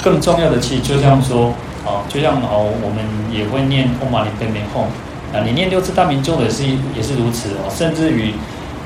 [0.03, 1.55] 更重要的，其实就像说
[1.87, 4.85] 啊，就像哦，我们也会念唵嘛呢叭咪吽。
[5.33, 6.65] 啊，你念六字大明咒的是
[6.97, 8.33] 也是如此哦，甚至于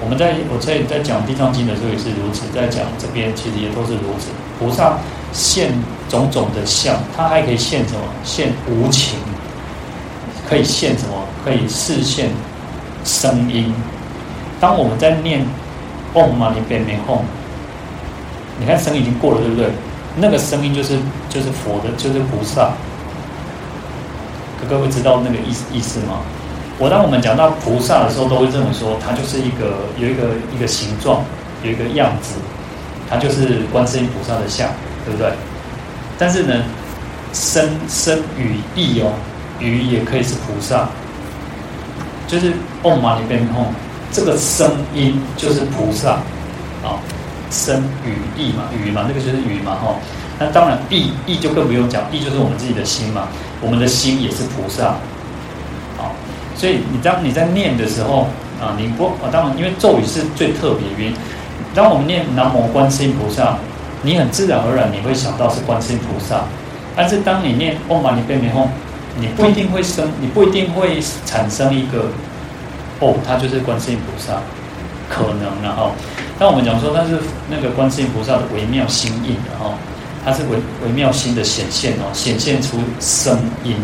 [0.02, 4.30] 我们在我在在讲地藏经的时候也是如此，在讲这边其实也都是如此。
[4.58, 4.98] 菩萨
[5.32, 5.72] 现
[6.08, 8.00] 种种的相，他还可以现什么？
[8.24, 9.18] 现无情，
[10.48, 11.14] 可以现什么？
[11.44, 12.30] 可以示现
[13.04, 13.72] 声音。
[14.60, 15.46] 当我们在念
[16.14, 17.20] 嗡嘛呢叭咪吽，
[18.58, 19.70] 你看声音已经过了，对不对？
[20.16, 22.72] 那个声音就是就是佛的，就是菩萨。
[24.68, 26.20] 各位知道那个意思意思吗？
[26.78, 31.22] 我当我们讲到菩萨的时候，都会认为说，它就是一个有一个一个形状，
[31.62, 32.34] 有一个样子，
[33.08, 34.68] 它就是观世音菩萨的像，
[35.04, 35.32] 对不对？
[36.18, 36.64] 但是呢，
[37.32, 39.12] 声声语意哦，
[39.60, 40.88] 语也可以是菩萨，
[42.26, 42.52] 就是
[42.82, 43.66] 唵嘛呢叭咪吽，
[44.10, 46.12] 这个声音就是菩萨
[46.82, 46.98] 啊，
[47.50, 49.96] 声语意嘛，语嘛，那个就是语嘛，吼。
[50.42, 53.28] 那当然，意意就更不用讲，意就是我们自己的心嘛。
[53.60, 54.96] 我们的心也是菩萨，
[55.96, 56.10] 好，
[56.56, 58.26] 所以你当你在念的时候
[58.60, 61.16] 啊，你不啊，当然因为咒语是最特别的原因。
[61.72, 63.56] 当我们念南无观世音菩萨，
[64.02, 66.42] 你很自然而然你会想到是观世音菩萨。
[66.96, 68.66] 但是当你念唵嘛呢叭咪吽，
[69.16, 72.06] 你不一定会生，你不一定会产生一个
[72.98, 74.42] 哦，他就是观世音菩萨，
[75.08, 75.92] 可能然后，
[76.36, 77.16] 当我们讲说他是
[77.48, 79.72] 那个观世音菩萨的微妙心印的哈。
[80.24, 83.74] 它是微微妙心的显现哦，显现出声音，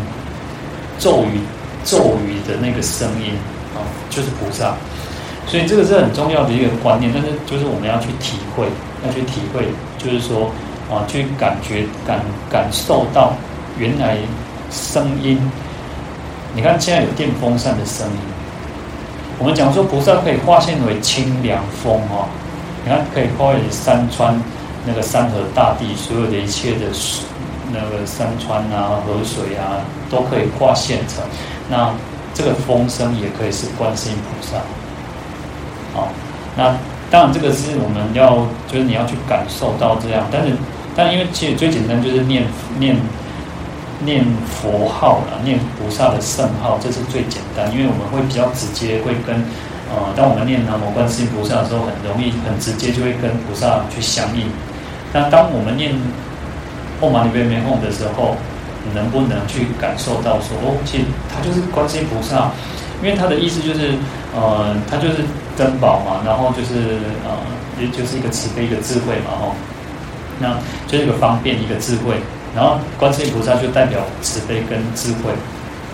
[0.99, 1.41] 咒语
[1.85, 3.33] 咒语的那个声音
[3.75, 4.75] 啊，就是菩萨。
[5.47, 8.67] 所以这个是很重要的一个观念，但是就是我们要去体会，
[9.05, 9.67] 要去体会，
[9.99, 10.51] 就是说
[10.91, 12.21] 啊，去感觉感
[12.51, 13.33] 感受到
[13.79, 14.19] 原来
[14.71, 15.41] 声音。
[16.55, 18.19] 你看现在有电风扇的声音，
[19.39, 22.29] 我们讲说菩萨可以化现为清凉风哦，
[22.85, 24.41] 你看可以化为山川。
[24.89, 26.87] 那个山河大地，所有的一切的，
[27.71, 31.23] 那个山川啊、河水啊，都可以化现成。
[31.69, 31.93] 那
[32.33, 34.57] 这个风声也可以是观世音菩萨。
[35.93, 36.09] 好，
[36.57, 36.75] 那
[37.11, 40.27] 当然这个是我们要，就是你要去感受到这样。
[40.33, 40.57] 但是，
[40.97, 42.45] 但因为其实最简单就是念
[42.79, 42.97] 念
[44.03, 47.71] 念佛号了，念菩萨的圣号，这是最简单。
[47.73, 49.37] 因为我们会比较直接，会跟
[49.91, 54.47] 呃，当我们念南无观世音菩萨的时候，很容易、很直接就会跟菩萨去相应。
[55.13, 55.93] 那当我们念
[57.01, 58.37] 唵嘛呢叭咪吽的时候，
[58.95, 62.51] 能不能去感受到说哦，其实他就是观世音菩萨，
[63.03, 63.95] 因为他的意思就是，
[64.35, 65.25] 呃，他就是
[65.57, 67.37] 珍宝嘛，然后就是呃，
[67.81, 69.55] 也就是一个慈悲一个智慧嘛，吼，
[70.39, 70.57] 那
[70.87, 72.17] 就是一个方便一个智慧，
[72.55, 75.33] 然后观世音菩萨就代表慈悲跟智慧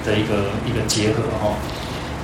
[0.05, 1.51] 的一个一个结合，吼，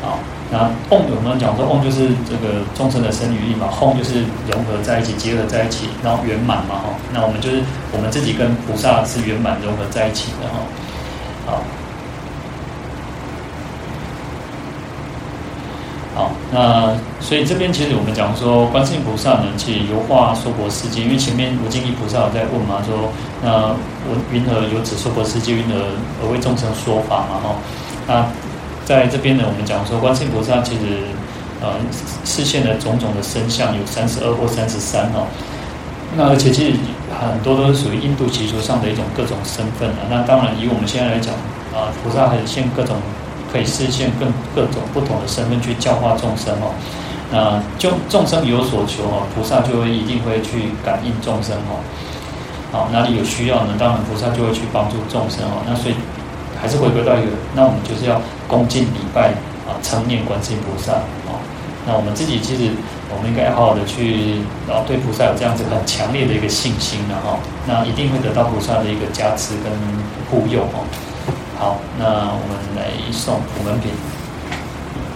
[0.07, 0.19] 啊。
[0.53, 6.91] 那唵，我们讲说唵就是这个众生的生与意嘛，吽就是融合在一起，结合在一起，然后圆满嘛哈。
[7.15, 10.59] 那我们就是我们自己跟菩萨是圆满融合在一起的哈。
[11.47, 11.63] 好，
[16.17, 23.71] 好，那所以这边其实我们讲说观世音菩萨呢，其实游化娑婆世界，因为前面无尽意菩萨有在问嘛，说那
[24.03, 25.79] 我云何有此娑婆世界，云何
[26.21, 27.55] 而为众生说法嘛哈？
[28.09, 28.27] 那
[28.91, 31.07] 在这边呢，我们讲说，观世音菩萨其实，
[31.63, 31.79] 呃，
[32.25, 35.31] 示现的种种的身相有三十二或三十三哦。
[36.17, 36.75] 那而且其实
[37.15, 40.11] 很多都是属于印度习俗上的一种各种身份啊。
[40.11, 41.33] 那当然，以我们现在来讲
[41.71, 42.97] 啊，菩萨很现各种
[43.53, 44.27] 可以实现更
[44.57, 46.75] 各种不同的身份去教化众生哦。
[47.31, 51.79] 那就众生有所求哦，菩萨就会一定会去感应众生哦。
[52.73, 53.75] 好，哪里有需要呢？
[53.79, 55.63] 当然菩萨就会去帮助众生哦。
[55.63, 55.95] 那所以
[56.61, 58.21] 还是回归到一个，那我们就是要
[58.51, 59.31] 恭敬礼拜
[59.65, 61.39] 啊，称念观世音菩萨啊。
[61.87, 62.73] 那我们自己其实。
[63.13, 64.39] 我们应该好好的去，
[64.69, 69.73] 然后对菩萨有这样子很强烈的一个信心的哈，那一定会得到菩萨的一个加持跟
[70.31, 70.87] 护佑哦。
[71.59, 73.91] 好，那我们来送普门品。